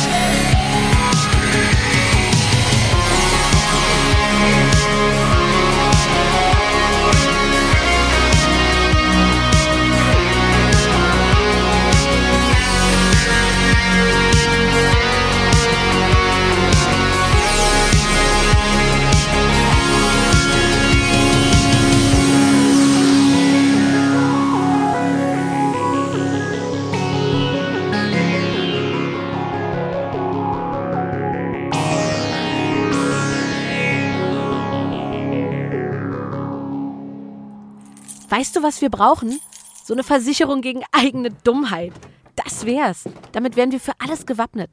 Du, 38.62 38.68
was 38.68 38.82
wir 38.82 38.90
brauchen? 38.90 39.40
So 39.84 39.94
eine 39.94 40.04
Versicherung 40.04 40.62
gegen 40.62 40.84
eigene 40.92 41.32
Dummheit. 41.32 41.94
Das 42.36 42.66
wär's. 42.66 43.06
Damit 43.32 43.56
wären 43.56 43.72
wir 43.72 43.80
für 43.80 43.94
alles 44.00 44.26
gewappnet. 44.26 44.70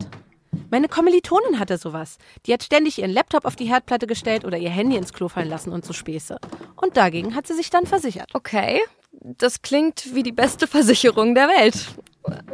Meine 0.70 0.88
Kommilitonin 0.88 1.58
hatte 1.58 1.78
sowas. 1.78 2.18
Die 2.46 2.52
hat 2.52 2.62
ständig 2.62 2.98
ihren 2.98 3.10
Laptop 3.10 3.44
auf 3.44 3.56
die 3.56 3.66
Herdplatte 3.66 4.06
gestellt 4.06 4.44
oder 4.44 4.58
ihr 4.58 4.70
Handy 4.70 4.96
ins 4.96 5.12
Klo 5.12 5.28
fallen 5.28 5.48
lassen 5.48 5.72
und 5.72 5.84
so 5.84 5.92
Späße. 5.92 6.38
Und 6.76 6.96
dagegen 6.96 7.34
hat 7.34 7.46
sie 7.46 7.54
sich 7.54 7.70
dann 7.70 7.86
versichert. 7.86 8.30
Okay, 8.34 8.80
das 9.12 9.62
klingt 9.62 10.14
wie 10.14 10.22
die 10.22 10.32
beste 10.32 10.66
Versicherung 10.66 11.34
der 11.34 11.48
Welt. 11.48 11.86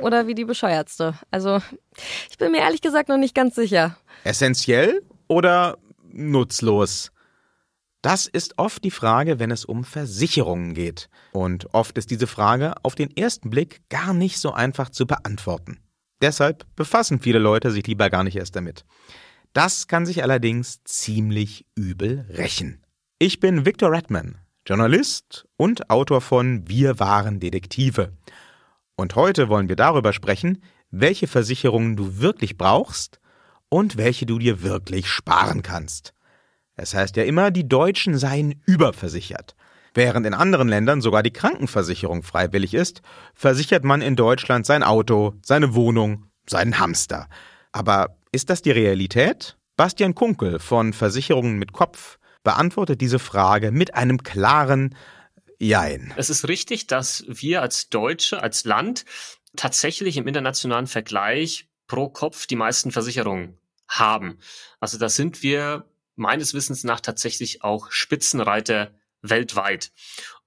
Oder 0.01 0.27
wie 0.27 0.35
die 0.35 0.45
bescheuertste. 0.45 1.15
Also, 1.31 1.59
ich 2.31 2.39
bin 2.39 2.53
mir 2.53 2.59
ehrlich 2.59 2.81
gesagt 2.81 3.09
noch 3.09 3.17
nicht 3.17 3.35
ganz 3.35 3.57
sicher. 3.57 3.97
Essentiell 4.23 5.03
oder 5.27 5.79
nutzlos? 6.13 7.11
Das 8.05 8.27
ist 8.27 8.59
oft 8.59 8.85
die 8.85 8.91
Frage, 8.91 9.39
wenn 9.39 9.51
es 9.51 9.65
um 9.65 9.83
Versicherungen 9.83 10.75
geht. 10.75 11.09
Und 11.33 11.73
oft 11.73 11.97
ist 11.97 12.11
diese 12.11 12.27
Frage 12.27 12.75
auf 12.83 12.95
den 12.95 13.11
ersten 13.17 13.49
Blick 13.49 13.81
gar 13.89 14.13
nicht 14.13 14.39
so 14.39 14.53
einfach 14.53 14.91
zu 14.91 15.07
beantworten. 15.07 15.79
Deshalb 16.21 16.67
befassen 16.77 17.19
viele 17.21 17.39
Leute 17.39 17.71
sich 17.71 17.87
lieber 17.87 18.11
gar 18.11 18.23
nicht 18.23 18.37
erst 18.37 18.57
damit. 18.57 18.85
Das 19.55 19.89
kann 19.89 20.05
sich 20.05 20.23
allerdings 20.23 20.85
ziemlich 20.85 21.65
übel 21.77 22.27
rächen. 22.29 22.85
Ich 23.19 23.41
bin 23.41 23.65
Victor 23.65 23.91
Redman, 23.91 24.37
Journalist 24.67 25.47
und 25.57 25.89
Autor 25.89 26.21
von 26.21 26.69
Wir 26.69 27.01
waren 27.01 27.41
Detektive. 27.41 28.13
Und 28.97 29.17
heute 29.17 29.49
wollen 29.49 29.71
wir 29.71 29.77
darüber 29.77 30.13
sprechen, 30.13 30.63
welche 30.91 31.27
Versicherungen 31.27 31.97
du 31.97 32.19
wirklich 32.19 32.59
brauchst 32.59 33.19
und 33.71 33.97
welche 33.97 34.27
du 34.27 34.39
dir 34.39 34.61
wirklich 34.61 35.09
sparen 35.09 35.63
kannst. 35.63 36.13
Es 36.77 36.95
heißt 36.95 37.17
ja 37.17 37.25
immer, 37.25 37.51
die 37.51 37.69
Deutschen 37.69 38.19
seien 38.19 38.63
überversichert. 38.67 39.55
Während 39.95 40.27
in 40.27 40.35
anderen 40.35 40.69
Ländern 40.69 41.01
sogar 41.01 41.23
die 41.23 41.33
Krankenversicherung 41.33 42.25
freiwillig 42.25 42.75
ist, 42.75 43.01
versichert 43.35 43.85
man 43.85 44.03
in 44.03 44.17
Deutschland 44.17 44.67
sein 44.67 44.83
Auto, 44.83 45.35
seine 45.43 45.75
Wohnung, 45.75 46.27
seinen 46.47 46.81
Hamster. 46.81 47.29
Aber 47.71 48.17
ist 48.33 48.51
das 48.51 48.61
die 48.61 48.73
Realität? 48.73 49.57
Bastian 49.77 50.15
Kunkel 50.15 50.59
von 50.59 50.93
Versicherungen 50.93 51.59
mit 51.59 51.73
Kopf 51.73 52.19
beantwortet 52.43 53.01
diese 53.01 53.21
Frage 53.21 53.71
mit 53.71 53.95
einem 53.95 54.23
klaren 54.23 54.97
Jein. 55.61 56.13
Es 56.17 56.31
ist 56.31 56.49
richtig, 56.49 56.89
dass 56.89 57.25
wir 57.29 57.63
als 57.63 57.89
Deutsche, 57.89 58.43
als 58.43 58.65
Land 58.65 59.05
tatsächlich 59.57 60.17
im 60.17 60.27
internationalen 60.27 60.89
Vergleich 60.89 61.69
pro 61.87 62.09
Kopf 62.09 62.47
die 62.47 62.57
meisten 62.57 62.91
Versicherungen 62.91 63.59
haben. 63.89 64.39
Also 64.81 64.99
da 64.99 65.09
sind 65.09 65.43
wir 65.43 65.85
meines 66.17 66.55
Wissens 66.55 66.85
nach 66.85 67.01
tatsächlich 67.01 67.63
auch 67.63 67.91
Spitzenreiter 67.91 68.93
weltweit. 69.23 69.93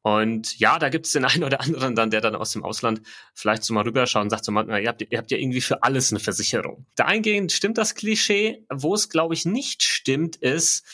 Und 0.01 0.57
ja, 0.57 0.79
da 0.79 0.87
gibt 0.89 1.05
es 1.05 1.11
den 1.11 1.25
einen 1.25 1.43
oder 1.43 1.61
anderen 1.61 1.95
dann, 1.95 2.11
der 2.11 2.21
dann 2.21 2.35
aus 2.35 2.51
dem 2.51 2.63
Ausland 2.63 3.01
vielleicht 3.33 3.63
so 3.63 3.73
mal 3.73 3.83
rüberschaut 3.83 4.23
und 4.23 4.29
sagt 4.29 4.45
so 4.45 4.51
mal, 4.51 4.67
ihr 4.81 4.87
habt, 4.87 5.01
ihr 5.01 5.17
habt 5.17 5.31
ja 5.31 5.37
irgendwie 5.37 5.61
für 5.61 5.83
alles 5.83 6.11
eine 6.11 6.19
Versicherung. 6.19 6.85
Dahingehend 6.95 7.51
stimmt 7.51 7.77
das 7.77 7.95
Klischee. 7.95 8.65
Wo 8.71 8.93
es, 8.93 9.09
glaube 9.09 9.33
ich, 9.33 9.45
nicht 9.45 9.83
stimmt, 9.83 10.37
ist, 10.37 10.85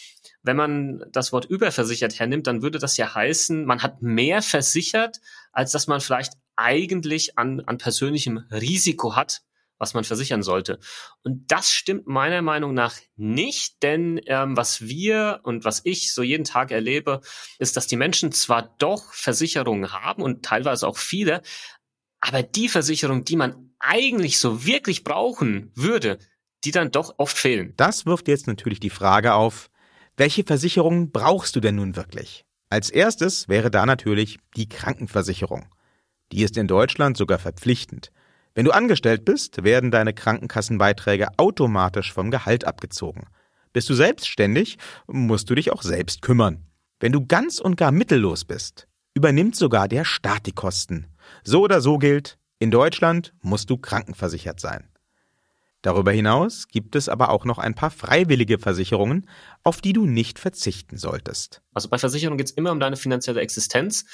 wenn 0.41 0.57
man 0.57 1.05
das 1.11 1.31
Wort 1.31 1.45
überversichert 1.45 2.19
hernimmt, 2.19 2.47
dann 2.47 2.61
würde 2.61 2.79
das 2.79 2.97
ja 2.97 3.13
heißen, 3.13 3.65
man 3.65 3.83
hat 3.83 4.01
mehr 4.01 4.41
versichert, 4.41 5.21
als 5.51 5.71
dass 5.71 5.87
man 5.87 6.01
vielleicht 6.01 6.33
eigentlich 6.55 7.37
an, 7.37 7.61
an 7.61 7.77
persönlichem 7.77 8.39
Risiko 8.51 9.15
hat, 9.15 9.41
was 9.77 9.93
man 9.93 10.03
versichern 10.03 10.43
sollte. 10.43 10.79
Und 11.23 11.51
das 11.51 11.69
stimmt 11.69 12.07
meiner 12.07 12.41
Meinung 12.41 12.73
nach 12.73 12.95
nicht, 13.15 13.83
denn 13.83 14.21
ähm, 14.25 14.55
was 14.55 14.81
wir 14.81 15.41
und 15.43 15.65
was 15.65 15.81
ich 15.83 16.13
so 16.13 16.23
jeden 16.23 16.45
Tag 16.45 16.71
erlebe, 16.71 17.21
ist, 17.59 17.77
dass 17.77 17.87
die 17.87 17.97
Menschen 17.97 18.31
zwar 18.31 18.75
doch 18.77 19.13
Versicherungen 19.13 19.91
haben 19.91 20.21
und 20.21 20.43
teilweise 20.43 20.87
auch 20.87 20.97
viele, 20.97 21.41
aber 22.19 22.43
die 22.43 22.69
Versicherung, 22.69 23.25
die 23.25 23.35
man 23.35 23.71
eigentlich 23.79 24.39
so 24.39 24.65
wirklich 24.65 25.03
brauchen 25.03 25.71
würde, 25.75 26.19
die 26.63 26.71
dann 26.71 26.91
doch 26.91 27.15
oft 27.17 27.37
fehlen. 27.37 27.73
Das 27.75 28.05
wirft 28.05 28.27
jetzt 28.27 28.47
natürlich 28.47 28.79
die 28.79 28.89
Frage 28.89 29.33
auf, 29.33 29.69
welche 30.15 30.43
Versicherungen 30.43 31.11
brauchst 31.11 31.55
du 31.55 31.59
denn 31.59 31.75
nun 31.75 31.95
wirklich? 31.95 32.45
Als 32.69 32.89
erstes 32.89 33.49
wäre 33.49 33.69
da 33.69 33.85
natürlich 33.85 34.39
die 34.55 34.69
Krankenversicherung. 34.69 35.67
Die 36.31 36.43
ist 36.43 36.57
in 36.57 36.67
Deutschland 36.67 37.17
sogar 37.17 37.39
verpflichtend. 37.39 38.11
Wenn 38.55 38.65
du 38.65 38.71
angestellt 38.71 39.25
bist, 39.25 39.63
werden 39.63 39.89
deine 39.89 40.13
Krankenkassenbeiträge 40.13 41.27
automatisch 41.37 42.13
vom 42.13 42.29
Gehalt 42.29 42.65
abgezogen. 42.65 43.25
Bist 43.73 43.89
du 43.89 43.95
selbstständig, 43.95 44.77
musst 45.07 45.49
du 45.49 45.55
dich 45.55 45.71
auch 45.71 45.81
selbst 45.81 46.21
kümmern. 46.21 46.67
Wenn 46.99 47.11
du 47.11 47.25
ganz 47.25 47.59
und 47.59 47.75
gar 47.75 47.91
mittellos 47.91 48.45
bist, 48.45 48.87
übernimmt 49.15 49.55
sogar 49.55 49.87
der 49.87 50.05
Staat 50.05 50.45
die 50.45 50.51
Kosten. 50.51 51.07
So 51.43 51.63
oder 51.63 51.81
so 51.81 51.97
gilt, 51.97 52.37
in 52.59 52.69
Deutschland 52.69 53.33
musst 53.41 53.69
du 53.71 53.77
krankenversichert 53.77 54.59
sein. 54.59 54.87
Darüber 55.81 56.11
hinaus 56.11 56.67
gibt 56.69 56.95
es 56.95 57.09
aber 57.09 57.29
auch 57.29 57.43
noch 57.43 57.57
ein 57.57 57.75
paar 57.75 57.91
freiwillige 57.91 58.57
Versicherungen, 58.57 59.27
auf 59.63 59.81
die 59.81 59.91
du 59.91 60.05
nicht 60.05 60.39
verzichten 60.39 60.97
solltest. 60.97 61.61
Also 61.73 61.89
bei 61.89 61.97
Versicherungen 61.97 62.37
geht 62.37 62.47
es 62.47 62.53
immer 62.53 62.71
um 62.71 62.79
deine 62.79 62.95
finanzielle 62.95 63.41
Existenz 63.41 64.05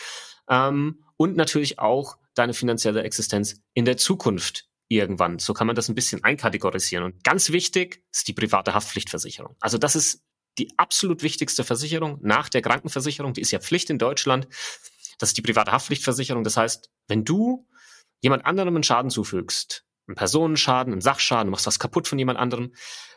ähm, 0.50 1.04
und 1.20 1.36
natürlich 1.36 1.80
auch 1.80 2.18
deine 2.34 2.54
finanzielle 2.54 3.04
Existenz 3.04 3.62
in 3.74 3.84
der 3.84 3.98
Zukunft 3.98 4.70
irgendwann. 4.88 5.38
So 5.38 5.54
kann 5.54 5.68
man 5.68 5.76
das 5.76 5.90
ein 5.90 5.96
bisschen 5.96 6.24
einkategorisieren. 6.24 7.04
Und 7.04 7.24
ganz 7.24 7.52
wichtig 7.52 8.02
ist 8.12 8.28
die 8.30 8.34
private 8.34 8.74
Haftpflichtversicherung. 8.74 9.56
Also 9.60 9.78
das 9.78 9.96
ist 9.98 10.24
die 10.58 10.70
absolut 10.78 11.22
wichtigste 11.22 11.64
Versicherung 11.66 12.20
nach 12.22 12.48
der 12.48 12.62
Krankenversicherung. 12.62 13.34
Die 13.34 13.42
ist 13.42 13.52
ja 13.52 13.60
Pflicht 13.60 13.90
in 13.90 13.98
Deutschland. 13.98 14.48
Das 15.20 15.30
ist 15.30 15.38
die 15.38 15.42
private 15.42 15.74
Haftpflichtversicherung. 15.74 16.46
Das 16.46 16.56
heißt, 16.56 16.90
wenn 17.10 17.26
du 17.26 17.68
jemand 18.22 18.46
anderem 18.46 18.76
einen 18.76 18.84
Schaden 18.84 19.12
zufügst, 19.12 19.86
einen 20.08 20.16
Personenschaden, 20.16 20.94
einen 20.94 21.02
Sachschaden, 21.02 21.48
du 21.48 21.52
machst 21.52 21.68
was 21.68 21.80
kaputt 21.80 22.08
von 22.08 22.18
jemand 22.18 22.40
anderem, 22.40 22.74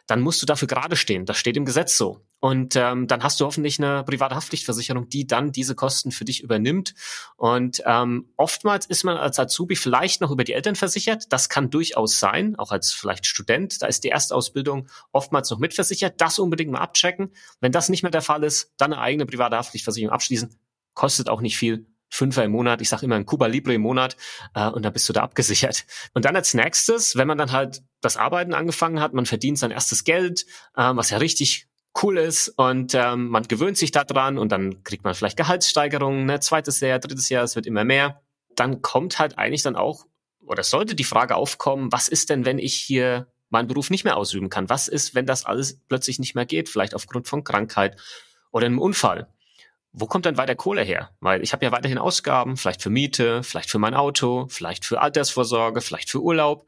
dann 0.06 0.20
musst 0.20 0.42
du 0.42 0.46
dafür 0.46 0.68
gerade 0.68 0.96
stehen. 0.96 1.26
Das 1.26 1.38
steht 1.38 1.56
im 1.56 1.64
Gesetz 1.64 1.96
so. 1.96 2.24
Und 2.40 2.74
ähm, 2.74 3.06
dann 3.06 3.22
hast 3.22 3.40
du 3.40 3.44
hoffentlich 3.44 3.78
eine 3.78 4.02
private 4.04 4.34
Haftpflichtversicherung, 4.34 5.08
die 5.08 5.26
dann 5.26 5.52
diese 5.52 5.74
Kosten 5.74 6.10
für 6.10 6.24
dich 6.24 6.42
übernimmt. 6.42 6.94
Und 7.36 7.82
ähm, 7.86 8.32
oftmals 8.36 8.86
ist 8.86 9.04
man 9.04 9.16
als 9.16 9.38
Azubi 9.38 9.76
vielleicht 9.76 10.20
noch 10.20 10.30
über 10.30 10.42
die 10.42 10.52
Eltern 10.52 10.74
versichert. 10.74 11.32
Das 11.32 11.48
kann 11.48 11.70
durchaus 11.70 12.18
sein, 12.18 12.56
auch 12.58 12.72
als 12.72 12.92
vielleicht 12.92 13.26
Student. 13.26 13.80
Da 13.80 13.86
ist 13.86 14.02
die 14.02 14.08
Erstausbildung 14.08 14.88
oftmals 15.12 15.50
noch 15.50 15.58
mitversichert. 15.58 16.20
Das 16.20 16.38
unbedingt 16.38 16.72
mal 16.72 16.80
abchecken. 16.80 17.32
Wenn 17.60 17.72
das 17.72 17.88
nicht 17.88 18.02
mehr 18.02 18.10
der 18.10 18.22
Fall 18.22 18.42
ist, 18.42 18.72
dann 18.76 18.92
eine 18.92 19.00
eigene 19.00 19.26
private 19.26 19.56
Haftpflichtversicherung 19.56 20.12
abschließen. 20.12 20.58
Kostet 20.94 21.28
auch 21.28 21.40
nicht 21.40 21.56
viel, 21.56 21.86
Fünfer 22.12 22.44
im 22.44 22.50
Monat, 22.50 22.82
ich 22.82 22.90
sage 22.90 23.06
immer 23.06 23.16
ein 23.16 23.24
Cuba 23.24 23.46
Libre 23.46 23.72
im 23.72 23.80
Monat 23.80 24.18
äh, 24.54 24.68
und 24.68 24.84
dann 24.84 24.92
bist 24.92 25.08
du 25.08 25.14
da 25.14 25.22
abgesichert. 25.22 25.86
Und 26.12 26.26
dann 26.26 26.36
als 26.36 26.52
nächstes, 26.52 27.16
wenn 27.16 27.26
man 27.26 27.38
dann 27.38 27.52
halt 27.52 27.82
das 28.02 28.18
Arbeiten 28.18 28.52
angefangen 28.52 29.00
hat, 29.00 29.14
man 29.14 29.24
verdient 29.24 29.58
sein 29.58 29.70
erstes 29.70 30.04
Geld, 30.04 30.44
äh, 30.76 30.90
was 30.94 31.08
ja 31.08 31.16
richtig 31.16 31.68
cool 32.02 32.18
ist 32.18 32.48
und 32.50 32.94
ähm, 32.94 33.28
man 33.28 33.44
gewöhnt 33.44 33.78
sich 33.78 33.92
daran 33.92 34.36
und 34.36 34.52
dann 34.52 34.84
kriegt 34.84 35.04
man 35.04 35.14
vielleicht 35.14 35.38
Gehaltssteigerungen, 35.38 36.26
ne, 36.26 36.38
zweites 36.40 36.80
Jahr, 36.80 36.98
drittes 36.98 37.30
Jahr, 37.30 37.44
es 37.44 37.56
wird 37.56 37.66
immer 37.66 37.84
mehr. 37.84 38.20
Dann 38.56 38.82
kommt 38.82 39.18
halt 39.18 39.38
eigentlich 39.38 39.62
dann 39.62 39.76
auch, 39.76 40.04
oder 40.46 40.64
sollte 40.64 40.94
die 40.94 41.04
Frage 41.04 41.34
aufkommen, 41.34 41.92
was 41.92 42.08
ist 42.08 42.28
denn, 42.28 42.44
wenn 42.44 42.58
ich 42.58 42.74
hier 42.74 43.26
meinen 43.48 43.68
Beruf 43.68 43.88
nicht 43.88 44.04
mehr 44.04 44.18
ausüben 44.18 44.50
kann? 44.50 44.68
Was 44.68 44.88
ist, 44.88 45.14
wenn 45.14 45.24
das 45.24 45.46
alles 45.46 45.80
plötzlich 45.88 46.18
nicht 46.18 46.34
mehr 46.34 46.46
geht, 46.46 46.68
vielleicht 46.68 46.94
aufgrund 46.94 47.26
von 47.26 47.42
Krankheit 47.42 47.96
oder 48.50 48.66
einem 48.66 48.78
Unfall? 48.78 49.28
Wo 49.92 50.06
kommt 50.06 50.26
dann 50.26 50.38
weiter 50.38 50.54
Kohle 50.54 50.82
her? 50.82 51.10
Weil 51.20 51.42
ich 51.42 51.52
habe 51.52 51.64
ja 51.64 51.72
weiterhin 51.72 51.98
Ausgaben, 51.98 52.56
vielleicht 52.56 52.82
für 52.82 52.90
Miete, 52.90 53.42
vielleicht 53.42 53.70
für 53.70 53.78
mein 53.78 53.94
Auto, 53.94 54.46
vielleicht 54.48 54.84
für 54.84 55.00
Altersvorsorge, 55.00 55.80
vielleicht 55.80 56.10
für 56.10 56.22
Urlaub. 56.22 56.66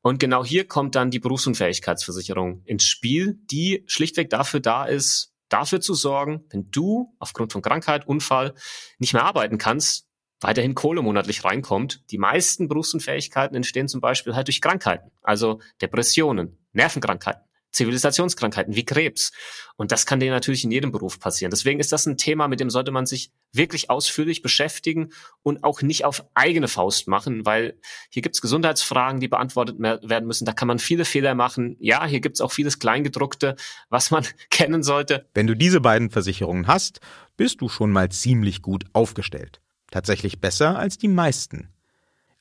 Und 0.00 0.18
genau 0.18 0.44
hier 0.44 0.66
kommt 0.66 0.94
dann 0.94 1.10
die 1.10 1.18
Berufsunfähigkeitsversicherung 1.18 2.62
ins 2.64 2.84
Spiel, 2.84 3.38
die 3.50 3.84
schlichtweg 3.86 4.30
dafür 4.30 4.60
da 4.60 4.84
ist, 4.84 5.32
dafür 5.48 5.80
zu 5.80 5.94
sorgen, 5.94 6.44
wenn 6.50 6.70
du 6.70 7.14
aufgrund 7.18 7.52
von 7.52 7.62
Krankheit, 7.62 8.06
Unfall 8.06 8.54
nicht 8.98 9.12
mehr 9.12 9.24
arbeiten 9.24 9.58
kannst, 9.58 10.06
weiterhin 10.40 10.74
Kohle 10.74 11.02
monatlich 11.02 11.44
reinkommt. 11.44 12.02
Die 12.10 12.18
meisten 12.18 12.68
Berufsunfähigkeiten 12.68 13.56
entstehen 13.56 13.88
zum 13.88 14.00
Beispiel 14.00 14.34
halt 14.34 14.48
durch 14.48 14.60
Krankheiten, 14.60 15.10
also 15.22 15.60
Depressionen, 15.80 16.58
Nervenkrankheiten. 16.72 17.42
Zivilisationskrankheiten 17.74 18.74
wie 18.74 18.84
Krebs. 18.84 19.32
Und 19.76 19.92
das 19.92 20.06
kann 20.06 20.20
dir 20.20 20.30
natürlich 20.30 20.64
in 20.64 20.70
jedem 20.70 20.92
Beruf 20.92 21.18
passieren. 21.18 21.50
Deswegen 21.50 21.80
ist 21.80 21.92
das 21.92 22.06
ein 22.06 22.16
Thema, 22.16 22.48
mit 22.48 22.60
dem 22.60 22.70
sollte 22.70 22.92
man 22.92 23.06
sich 23.06 23.32
wirklich 23.52 23.90
ausführlich 23.90 24.42
beschäftigen 24.42 25.10
und 25.42 25.64
auch 25.64 25.82
nicht 25.82 26.04
auf 26.04 26.24
eigene 26.34 26.68
Faust 26.68 27.08
machen, 27.08 27.44
weil 27.44 27.76
hier 28.08 28.22
gibt's 28.22 28.40
Gesundheitsfragen, 28.40 29.20
die 29.20 29.28
beantwortet 29.28 29.78
werden 29.78 30.26
müssen. 30.26 30.44
Da 30.44 30.52
kann 30.52 30.68
man 30.68 30.78
viele 30.78 31.04
Fehler 31.04 31.34
machen. 31.34 31.76
Ja, 31.80 32.06
hier 32.06 32.20
gibt's 32.20 32.40
auch 32.40 32.52
vieles 32.52 32.78
Kleingedruckte, 32.78 33.56
was 33.90 34.10
man 34.10 34.24
kennen 34.50 34.82
sollte. 34.82 35.26
Wenn 35.34 35.48
du 35.48 35.56
diese 35.56 35.80
beiden 35.80 36.10
Versicherungen 36.10 36.68
hast, 36.68 37.00
bist 37.36 37.60
du 37.60 37.68
schon 37.68 37.90
mal 37.90 38.08
ziemlich 38.10 38.62
gut 38.62 38.84
aufgestellt. 38.92 39.60
Tatsächlich 39.90 40.40
besser 40.40 40.78
als 40.78 40.98
die 40.98 41.08
meisten. 41.08 41.68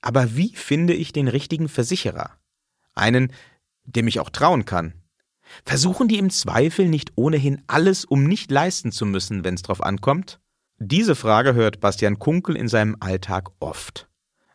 Aber 0.01 0.35
wie 0.35 0.53
finde 0.55 0.93
ich 0.93 1.13
den 1.13 1.27
richtigen 1.27 1.69
Versicherer? 1.69 2.31
Einen, 2.93 3.31
dem 3.85 4.07
ich 4.07 4.19
auch 4.19 4.29
trauen 4.29 4.65
kann, 4.65 4.93
Versuchen 5.65 6.07
die 6.07 6.17
im 6.17 6.29
Zweifel 6.29 6.87
nicht 6.87 7.11
ohnehin 7.15 7.61
alles, 7.67 8.05
um 8.05 8.23
nicht 8.23 8.51
leisten 8.51 8.91
zu 8.91 9.05
müssen, 9.05 9.43
wenn 9.43 9.55
es 9.55 9.61
drauf 9.61 9.81
ankommt? 9.81 10.39
Diese 10.79 11.15
Frage 11.15 11.53
hört 11.53 11.79
Bastian 11.79 12.19
Kunkel 12.19 12.55
in 12.55 12.67
seinem 12.67 12.97
Alltag 12.99 13.49
oft. 13.59 14.07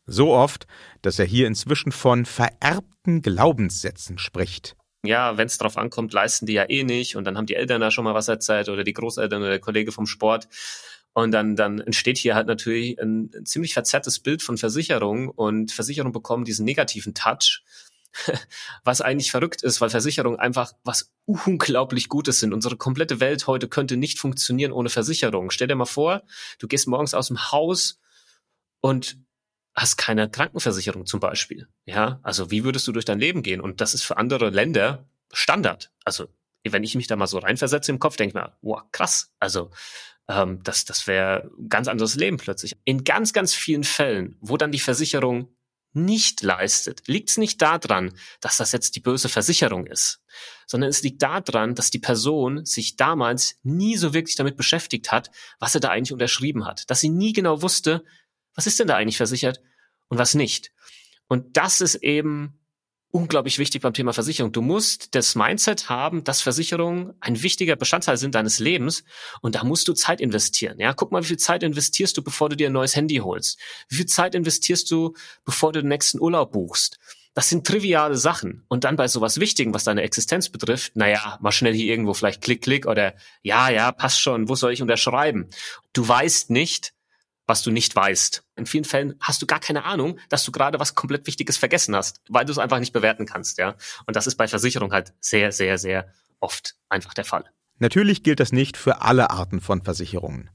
So 0.06 0.34
oft, 0.34 0.66
dass 1.02 1.18
er 1.18 1.26
hier 1.26 1.46
inzwischen 1.46 1.92
von 1.92 2.24
vererbten 2.24 3.22
Glaubenssätzen 3.22 4.18
spricht. 4.18 4.76
Ja, 5.04 5.36
wenn 5.36 5.46
es 5.46 5.58
drauf 5.58 5.76
ankommt, 5.78 6.12
leisten 6.12 6.46
die 6.46 6.54
ja 6.54 6.68
eh 6.68 6.82
nicht 6.82 7.14
und 7.14 7.24
dann 7.24 7.36
haben 7.36 7.46
die 7.46 7.54
Eltern 7.54 7.80
da 7.80 7.90
schon 7.90 8.04
mal 8.04 8.14
was 8.14 8.28
erzählt 8.28 8.68
oder 8.68 8.84
die 8.84 8.92
Großeltern 8.92 9.40
oder 9.40 9.50
der 9.50 9.60
Kollege 9.60 9.92
vom 9.92 10.06
Sport. 10.06 10.48
Und 11.12 11.32
dann, 11.32 11.56
dann 11.56 11.80
entsteht 11.80 12.18
hier 12.18 12.34
halt 12.34 12.46
natürlich 12.46 13.00
ein, 13.00 13.30
ziemlich 13.44 13.74
verzerrtes 13.74 14.20
Bild 14.20 14.42
von 14.42 14.56
Versicherung 14.56 15.28
und 15.28 15.72
Versicherungen 15.72 16.12
bekommen 16.12 16.44
diesen 16.44 16.64
negativen 16.64 17.14
Touch 17.14 17.62
was 18.84 19.00
eigentlich 19.00 19.30
verrückt 19.30 19.62
ist, 19.62 19.80
weil 19.80 19.90
Versicherungen 19.90 20.38
einfach 20.38 20.72
was 20.84 21.12
unglaublich 21.24 22.08
Gutes 22.08 22.40
sind. 22.40 22.52
Unsere 22.52 22.76
komplette 22.76 23.20
Welt 23.20 23.46
heute 23.46 23.68
könnte 23.68 23.96
nicht 23.96 24.18
funktionieren 24.18 24.72
ohne 24.72 24.88
Versicherung. 24.88 25.50
Stell 25.50 25.68
dir 25.68 25.74
mal 25.74 25.84
vor, 25.84 26.22
du 26.58 26.68
gehst 26.68 26.88
morgens 26.88 27.14
aus 27.14 27.28
dem 27.28 27.50
Haus 27.52 28.00
und 28.80 29.18
hast 29.74 29.96
keine 29.96 30.28
Krankenversicherung 30.28 31.06
zum 31.06 31.20
Beispiel. 31.20 31.68
Ja, 31.84 32.20
also 32.22 32.50
wie 32.50 32.64
würdest 32.64 32.86
du 32.88 32.92
durch 32.92 33.04
dein 33.04 33.20
Leben 33.20 33.42
gehen? 33.42 33.60
Und 33.60 33.80
das 33.80 33.94
ist 33.94 34.02
für 34.02 34.16
andere 34.16 34.50
Länder 34.50 35.08
Standard. 35.32 35.92
Also 36.04 36.28
wenn 36.64 36.84
ich 36.84 36.94
mich 36.94 37.06
da 37.06 37.16
mal 37.16 37.26
so 37.26 37.38
reinversetze 37.38 37.92
im 37.92 37.98
Kopf, 37.98 38.16
denke 38.16 38.30
ich 38.30 38.34
mir, 38.34 38.56
wow, 38.60 38.82
krass. 38.92 39.32
Also 39.38 39.70
ähm, 40.28 40.62
das, 40.62 40.84
das 40.84 41.06
wäre 41.06 41.50
ganz 41.68 41.88
anderes 41.88 42.14
Leben 42.16 42.36
plötzlich. 42.36 42.76
In 42.84 43.04
ganz, 43.04 43.32
ganz 43.32 43.54
vielen 43.54 43.84
Fällen, 43.84 44.36
wo 44.40 44.56
dann 44.56 44.72
die 44.72 44.78
Versicherung 44.78 45.48
nicht 45.92 46.42
leistet, 46.42 47.08
liegt 47.08 47.30
es 47.30 47.36
nicht 47.38 47.60
daran, 47.62 48.12
dass 48.40 48.58
das 48.58 48.72
jetzt 48.72 48.94
die 48.96 49.00
böse 49.00 49.28
Versicherung 49.28 49.86
ist, 49.86 50.20
sondern 50.66 50.90
es 50.90 51.02
liegt 51.02 51.22
daran, 51.22 51.74
dass 51.74 51.90
die 51.90 51.98
Person 51.98 52.64
sich 52.64 52.96
damals 52.96 53.56
nie 53.62 53.96
so 53.96 54.14
wirklich 54.14 54.36
damit 54.36 54.56
beschäftigt 54.56 55.10
hat, 55.12 55.30
was 55.58 55.74
er 55.74 55.80
da 55.80 55.88
eigentlich 55.88 56.12
unterschrieben 56.12 56.66
hat, 56.66 56.88
dass 56.90 57.00
sie 57.00 57.08
nie 57.08 57.32
genau 57.32 57.62
wusste, 57.62 58.04
was 58.54 58.66
ist 58.66 58.78
denn 58.78 58.88
da 58.88 58.96
eigentlich 58.96 59.16
versichert 59.16 59.60
und 60.08 60.18
was 60.18 60.34
nicht. 60.34 60.72
Und 61.28 61.56
das 61.56 61.80
ist 61.80 61.96
eben 61.96 62.57
unglaublich 63.10 63.58
wichtig 63.58 63.82
beim 63.82 63.94
Thema 63.94 64.12
Versicherung. 64.12 64.52
Du 64.52 64.60
musst 64.60 65.14
das 65.14 65.34
Mindset 65.34 65.88
haben, 65.88 66.24
dass 66.24 66.42
Versicherungen 66.42 67.14
ein 67.20 67.42
wichtiger 67.42 67.76
Bestandteil 67.76 68.16
sind 68.16 68.34
deines 68.34 68.58
Lebens 68.58 69.04
und 69.40 69.54
da 69.54 69.64
musst 69.64 69.88
du 69.88 69.94
Zeit 69.94 70.20
investieren. 70.20 70.78
Ja, 70.78 70.92
guck 70.92 71.12
mal, 71.12 71.22
wie 71.22 71.28
viel 71.28 71.38
Zeit 71.38 71.62
investierst 71.62 72.16
du, 72.16 72.22
bevor 72.22 72.48
du 72.48 72.56
dir 72.56 72.68
ein 72.68 72.72
neues 72.72 72.96
Handy 72.96 73.16
holst? 73.16 73.58
Wie 73.88 73.96
viel 73.96 74.06
Zeit 74.06 74.34
investierst 74.34 74.90
du, 74.90 75.14
bevor 75.44 75.72
du 75.72 75.80
den 75.80 75.88
nächsten 75.88 76.20
Urlaub 76.20 76.52
buchst? 76.52 76.98
Das 77.34 77.48
sind 77.48 77.66
triviale 77.66 78.16
Sachen. 78.16 78.64
Und 78.68 78.84
dann 78.84 78.96
bei 78.96 79.06
sowas 79.06 79.38
Wichtigen, 79.38 79.72
was 79.72 79.84
deine 79.84 80.02
Existenz 80.02 80.48
betrifft, 80.48 80.96
naja, 80.96 81.38
mal 81.40 81.52
schnell 81.52 81.72
hier 81.72 81.86
irgendwo 81.86 82.12
vielleicht 82.12 82.42
klick, 82.42 82.62
klick 82.62 82.86
oder 82.86 83.14
ja, 83.42 83.70
ja, 83.70 83.92
passt 83.92 84.20
schon, 84.20 84.48
wo 84.48 84.56
soll 84.56 84.72
ich 84.72 84.82
unterschreiben? 84.82 85.46
Du 85.92 86.06
weißt 86.06 86.50
nicht, 86.50 86.94
was 87.48 87.62
du 87.62 87.70
nicht 87.72 87.96
weißt. 87.96 88.44
In 88.56 88.66
vielen 88.66 88.84
Fällen 88.84 89.14
hast 89.20 89.42
du 89.42 89.46
gar 89.46 89.58
keine 89.58 89.84
Ahnung, 89.84 90.20
dass 90.28 90.44
du 90.44 90.52
gerade 90.52 90.78
was 90.78 90.94
komplett 90.94 91.26
Wichtiges 91.26 91.56
vergessen 91.56 91.96
hast, 91.96 92.20
weil 92.28 92.44
du 92.44 92.52
es 92.52 92.58
einfach 92.58 92.78
nicht 92.78 92.92
bewerten 92.92 93.26
kannst, 93.26 93.58
ja. 93.58 93.74
Und 94.06 94.14
das 94.14 94.26
ist 94.28 94.36
bei 94.36 94.46
Versicherung 94.46 94.92
halt 94.92 95.14
sehr, 95.20 95.50
sehr, 95.50 95.78
sehr 95.78 96.12
oft 96.38 96.76
einfach 96.88 97.14
der 97.14 97.24
Fall. 97.24 97.44
Natürlich 97.78 98.22
gilt 98.22 98.38
das 98.38 98.52
nicht 98.52 98.76
für 98.76 99.02
alle 99.02 99.30
Arten 99.30 99.60
von 99.60 99.82
Versicherungen. 99.82 100.50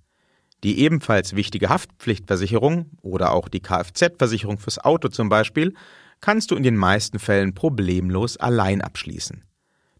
Die 0.64 0.80
ebenfalls 0.80 1.36
wichtige 1.36 1.70
Haftpflichtversicherung 1.70 2.92
oder 3.02 3.32
auch 3.32 3.50
die 3.50 3.60
Kfz-Versicherung 3.60 4.60
fürs 4.60 4.80
Auto 4.80 5.10
zum 5.10 5.30
Beispiel 5.30 5.74
kannst 6.22 6.52
du 6.52 6.56
in 6.56 6.64
den 6.64 6.78
meisten 6.78 7.20
Fällen 7.20 7.54
problemlos 7.54 8.38
allein 8.38 8.82
abschließen. 8.82 9.44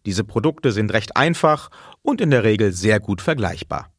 Diese 0.06 0.24
Produkte 0.24 0.70
sind 0.70 0.92
recht 0.92 1.16
einfach 1.16 1.70
und 2.02 2.20
in 2.20 2.30
der 2.30 2.44
Regel 2.44 2.72
sehr 2.72 3.00
gut 3.00 3.20
vergleichbar. 3.20 3.93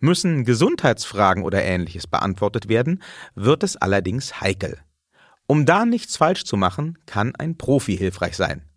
Müssen 0.00 0.44
Gesundheitsfragen 0.44 1.42
oder 1.42 1.62
ähnliches 1.62 2.06
beantwortet 2.06 2.68
werden, 2.68 3.02
wird 3.34 3.62
es 3.62 3.76
allerdings 3.76 4.40
heikel. 4.40 4.78
Um 5.46 5.64
da 5.66 5.84
nichts 5.84 6.16
falsch 6.16 6.44
zu 6.44 6.56
machen, 6.56 6.98
kann 7.06 7.34
ein 7.36 7.56
Profi 7.56 7.96
hilfreich 7.96 8.36
sein. 8.36 8.68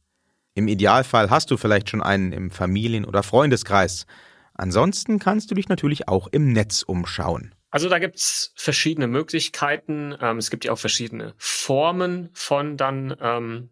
Im 0.53 0.67
Idealfall 0.67 1.29
hast 1.29 1.51
du 1.51 1.57
vielleicht 1.57 1.89
schon 1.89 2.01
einen 2.01 2.31
im 2.31 2.51
Familien- 2.51 3.05
oder 3.05 3.23
Freundeskreis. 3.23 4.05
Ansonsten 4.53 5.19
kannst 5.19 5.49
du 5.49 5.55
dich 5.55 5.69
natürlich 5.69 6.07
auch 6.07 6.27
im 6.27 6.51
Netz 6.51 6.83
umschauen. 6.83 7.55
Also 7.69 7.87
da 7.87 7.99
gibt's 7.99 8.53
verschiedene 8.55 9.07
Möglichkeiten. 9.07 10.15
Ähm, 10.19 10.37
es 10.37 10.49
gibt 10.49 10.65
ja 10.65 10.73
auch 10.73 10.79
verschiedene 10.79 11.33
Formen 11.37 12.29
von 12.33 12.75
dann 12.75 13.15
ähm, 13.21 13.69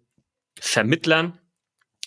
Vermittlern. 0.59 1.37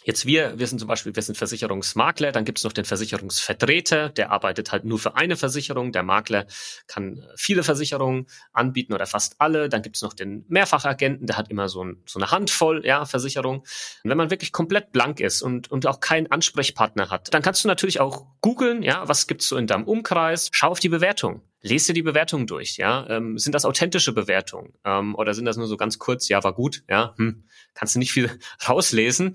Jetzt 0.05 0.27
wir, 0.27 0.59
wir 0.59 0.67
sind 0.67 0.79
zum 0.79 0.89
Beispiel, 0.89 1.15
wir 1.15 1.23
sind 1.23 1.37
Versicherungsmakler, 1.37 2.33
dann 2.33 2.45
gibt 2.45 2.59
es 2.59 2.65
noch 2.65 2.73
den 2.73 2.85
Versicherungsvertreter, 2.85 4.09
der 4.09 4.31
arbeitet 4.31 4.73
halt 4.73 4.85
nur 4.85 4.99
für 4.99 5.17
eine 5.17 5.37
Versicherung. 5.37 5.93
Der 5.93 6.03
Makler 6.03 6.47
kann 6.87 7.25
viele 7.37 7.63
Versicherungen 7.63 8.27
anbieten 8.53 8.93
oder 8.93 9.07
fast 9.07 9.37
alle. 9.39 9.69
Dann 9.69 9.83
gibt 9.83 9.97
es 9.97 10.03
noch 10.03 10.13
den 10.13 10.45
Mehrfachagenten, 10.49 11.27
der 11.27 11.37
hat 11.37 11.51
immer 11.51 11.69
so, 11.69 11.85
ein, 11.85 12.03
so 12.07 12.19
eine 12.19 12.31
Handvoll 12.31 12.85
ja, 12.85 13.05
Versicherungen. 13.05 13.61
Und 13.61 14.11
wenn 14.11 14.19
man 14.19 14.31
wirklich 14.31 14.53
komplett 14.53 14.93
blank 14.93 15.21
ist 15.21 15.43
und, 15.43 15.71
und 15.71 15.87
auch 15.87 16.01
keinen 16.01 16.31
Ansprechpartner 16.31 17.11
hat, 17.11 17.33
dann 17.33 17.43
kannst 17.43 17.65
du 17.65 17.69
natürlich 17.69 18.01
auch 18.01 18.27
googeln, 18.41 18.83
ja, 18.83 19.09
was 19.09 19.27
gibt's 19.27 19.49
so 19.49 19.57
in 19.57 19.67
deinem 19.67 19.85
Umkreis, 19.85 20.49
schau 20.53 20.69
auf 20.69 20.81
die 20.81 20.89
Bewertung. 20.89 21.43
Lest 21.63 21.89
dir 21.89 21.93
die 21.93 22.03
Bewertungen 22.03 22.49
durch, 22.49 22.77
ja. 22.77 23.07
Ähm, 23.09 23.39
sind 23.39 23.55
das 23.55 23.65
authentische 23.65 24.13
Bewertungen? 24.13 24.75
Ähm, 24.85 25.15
oder 25.15 25.33
sind 25.33 25.45
das 25.45 25.57
nur 25.57 25.69
so 25.69 25.77
ganz 25.77 25.99
kurz, 25.99 26.29
ja, 26.29 26.43
war 26.43 26.53
gut, 26.53 26.83
ja, 26.91 27.15
hm, 27.17 27.45
kannst 27.75 27.95
du 27.95 28.01
nicht 28.01 28.13
viel 28.13 28.31
rauslesen. 28.69 29.35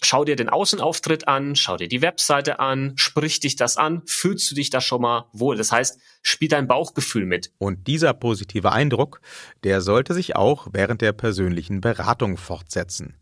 Schau 0.00 0.24
dir 0.24 0.36
den 0.36 0.48
Außenauftritt 0.48 1.26
an, 1.26 1.56
schau 1.56 1.76
dir 1.76 1.88
die 1.88 2.02
Webseite 2.02 2.60
an, 2.60 2.92
sprich 2.96 3.40
dich 3.40 3.56
das 3.56 3.76
an, 3.76 4.02
fühlst 4.06 4.48
du 4.50 4.54
dich 4.54 4.70
da 4.70 4.80
schon 4.80 5.02
mal 5.02 5.28
wohl. 5.32 5.56
Das 5.56 5.72
heißt, 5.72 6.00
spiel 6.22 6.48
dein 6.48 6.68
Bauchgefühl 6.68 7.26
mit. 7.26 7.52
Und 7.58 7.88
dieser 7.88 8.14
positive 8.14 8.70
Eindruck, 8.70 9.20
der 9.64 9.80
sollte 9.80 10.14
sich 10.14 10.36
auch 10.36 10.68
während 10.72 11.02
der 11.02 11.12
persönlichen 11.12 11.80
Beratung 11.80 12.36
fortsetzen. 12.36 13.16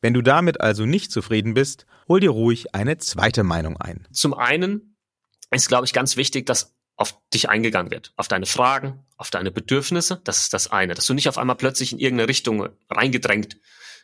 Wenn 0.00 0.14
du 0.14 0.22
damit 0.22 0.60
also 0.60 0.86
nicht 0.86 1.10
zufrieden 1.10 1.54
bist, 1.54 1.86
hol 2.08 2.20
dir 2.20 2.30
ruhig 2.30 2.74
eine 2.74 2.98
zweite 2.98 3.42
Meinung 3.42 3.76
ein. 3.76 4.06
Zum 4.12 4.32
einen 4.32 4.96
ist, 5.50 5.68
glaube 5.68 5.86
ich, 5.86 5.92
ganz 5.92 6.16
wichtig, 6.16 6.46
dass 6.46 6.74
auf 6.96 7.16
dich 7.32 7.48
eingegangen 7.48 7.90
wird, 7.90 8.12
auf 8.16 8.28
deine 8.28 8.46
Fragen, 8.46 9.04
auf 9.16 9.30
deine 9.30 9.50
Bedürfnisse. 9.50 10.20
Das 10.24 10.42
ist 10.42 10.52
das 10.52 10.70
eine, 10.70 10.94
dass 10.94 11.06
du 11.06 11.14
nicht 11.14 11.28
auf 11.28 11.38
einmal 11.38 11.56
plötzlich 11.56 11.92
in 11.92 11.98
irgendeine 11.98 12.28
Richtung 12.28 12.68
reingedrängt 12.90 13.58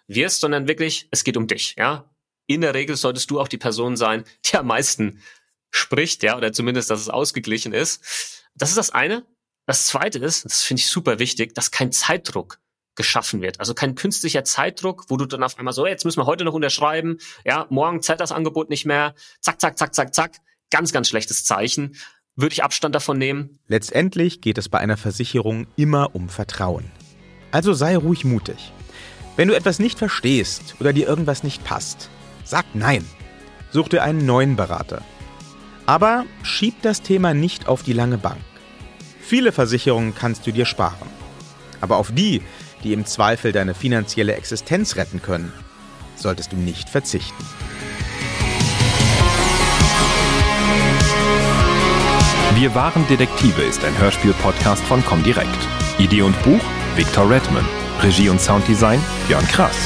wirst, 0.06 0.40
sondern 0.40 0.68
wirklich, 0.68 1.08
es 1.10 1.24
geht 1.24 1.36
um 1.36 1.46
dich, 1.46 1.76
ja. 1.76 2.10
In 2.46 2.62
der 2.62 2.72
Regel 2.72 2.96
solltest 2.96 3.30
du 3.30 3.40
auch 3.40 3.48
die 3.48 3.58
Person 3.58 3.96
sein, 3.96 4.24
die 4.46 4.56
am 4.56 4.66
meisten 4.66 5.22
spricht, 5.70 6.22
ja, 6.22 6.36
oder 6.36 6.52
zumindest, 6.52 6.90
dass 6.90 7.00
es 7.00 7.10
ausgeglichen 7.10 7.74
ist. 7.74 8.46
Das 8.54 8.70
ist 8.70 8.78
das 8.78 8.90
eine. 8.90 9.26
Das 9.66 9.86
zweite 9.86 10.18
ist, 10.18 10.46
das 10.46 10.62
finde 10.62 10.80
ich 10.80 10.88
super 10.88 11.18
wichtig, 11.18 11.54
dass 11.54 11.70
kein 11.70 11.92
Zeitdruck 11.92 12.58
geschaffen 12.94 13.42
wird. 13.42 13.60
Also 13.60 13.74
kein 13.74 13.94
künstlicher 13.94 14.44
Zeitdruck, 14.44 15.04
wo 15.08 15.16
du 15.16 15.26
dann 15.26 15.42
auf 15.42 15.58
einmal 15.58 15.74
so, 15.74 15.86
jetzt 15.86 16.04
müssen 16.04 16.20
wir 16.20 16.26
heute 16.26 16.44
noch 16.44 16.54
unterschreiben, 16.54 17.18
ja, 17.44 17.66
morgen 17.68 18.02
zählt 18.02 18.20
das 18.20 18.32
Angebot 18.32 18.70
nicht 18.70 18.86
mehr, 18.86 19.14
zack, 19.40 19.60
zack, 19.60 19.78
zack, 19.78 19.94
zack, 19.94 20.14
zack. 20.14 20.36
Ganz, 20.70 20.92
ganz 20.92 21.08
schlechtes 21.08 21.44
Zeichen. 21.44 21.96
Würde 22.38 22.52
ich 22.52 22.62
Abstand 22.62 22.94
davon 22.94 23.18
nehmen. 23.18 23.58
Letztendlich 23.66 24.40
geht 24.40 24.58
es 24.58 24.68
bei 24.68 24.78
einer 24.78 24.96
Versicherung 24.96 25.66
immer 25.74 26.14
um 26.14 26.28
Vertrauen. 26.28 26.84
Also 27.50 27.72
sei 27.72 27.96
ruhig 27.96 28.24
mutig. 28.24 28.72
Wenn 29.34 29.48
du 29.48 29.56
etwas 29.56 29.80
nicht 29.80 29.98
verstehst 29.98 30.76
oder 30.78 30.92
dir 30.92 31.08
irgendwas 31.08 31.42
nicht 31.42 31.64
passt, 31.64 32.10
sag 32.44 32.64
Nein. 32.74 33.04
Such 33.72 33.88
dir 33.88 34.04
einen 34.04 34.24
neuen 34.24 34.54
Berater. 34.54 35.02
Aber 35.84 36.26
schieb 36.44 36.80
das 36.82 37.02
Thema 37.02 37.34
nicht 37.34 37.66
auf 37.66 37.82
die 37.82 37.92
lange 37.92 38.18
Bank. 38.18 38.38
Viele 39.20 39.50
Versicherungen 39.50 40.14
kannst 40.14 40.46
du 40.46 40.52
dir 40.52 40.64
sparen. 40.64 41.08
Aber 41.80 41.96
auf 41.96 42.12
die, 42.12 42.40
die 42.84 42.92
im 42.92 43.04
Zweifel 43.04 43.50
deine 43.50 43.74
finanzielle 43.74 44.36
Existenz 44.36 44.94
retten 44.94 45.20
können, 45.20 45.52
solltest 46.14 46.52
du 46.52 46.56
nicht 46.56 46.88
verzichten. 46.88 47.44
Wir 52.58 52.74
waren 52.74 53.06
Detektive 53.06 53.62
ist 53.62 53.84
ein 53.84 53.96
Hörspiel-Podcast 54.00 54.82
von 54.82 55.04
Comdirect. 55.04 55.68
Idee 55.98 56.22
und 56.22 56.42
Buch 56.42 56.60
Victor 56.96 57.30
Redman. 57.30 57.64
Regie 58.02 58.28
und 58.30 58.40
Sounddesign 58.40 59.00
Björn 59.28 59.46
Krass. 59.46 59.76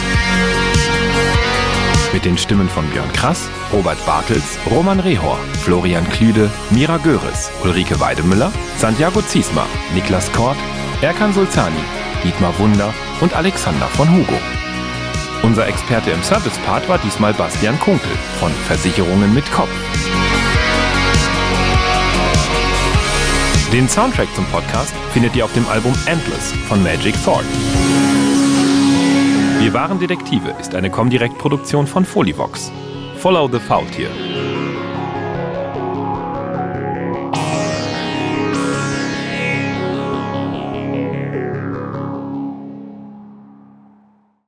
Mit 2.14 2.24
den 2.24 2.38
Stimmen 2.38 2.70
von 2.70 2.88
Björn 2.88 3.12
Krass, 3.12 3.50
Robert 3.74 4.02
Bartels, 4.06 4.56
Roman 4.70 5.00
Rehor, 5.00 5.38
Florian 5.62 6.08
Klüde, 6.08 6.50
Mira 6.70 6.96
Göres, 6.96 7.50
Ulrike 7.62 8.00
Weidemüller, 8.00 8.50
Santiago 8.78 9.20
Ziesma, 9.20 9.66
Niklas 9.92 10.32
Kort, 10.32 10.56
Erkan 11.02 11.34
Sulzani, 11.34 11.84
Dietmar 12.24 12.58
Wunder 12.58 12.94
und 13.20 13.34
Alexander 13.34 13.86
von 13.88 14.10
Hugo. 14.10 14.38
Unser 15.42 15.66
Experte 15.66 16.10
im 16.10 16.22
Service-Part 16.22 16.88
war 16.88 16.96
diesmal 16.96 17.34
Bastian 17.34 17.78
Kunkel 17.80 18.12
von 18.40 18.50
Versicherungen 18.66 19.34
mit 19.34 19.44
Kopf. 19.52 19.68
Den 23.72 23.88
Soundtrack 23.88 24.28
zum 24.34 24.44
Podcast 24.48 24.94
findet 25.14 25.34
ihr 25.34 25.46
auf 25.46 25.52
dem 25.54 25.66
Album 25.66 25.94
Endless 26.04 26.52
von 26.68 26.82
Magic 26.82 27.14
Thorn. 27.24 27.46
Wir 29.60 29.72
waren 29.72 29.98
Detektive 29.98 30.54
ist 30.60 30.74
eine 30.74 30.90
Comdirect-Produktion 30.90 31.86
von 31.86 32.04
Folivox. 32.04 32.70
Follow 33.16 33.48
the 33.50 33.58
Faultier. 33.58 34.10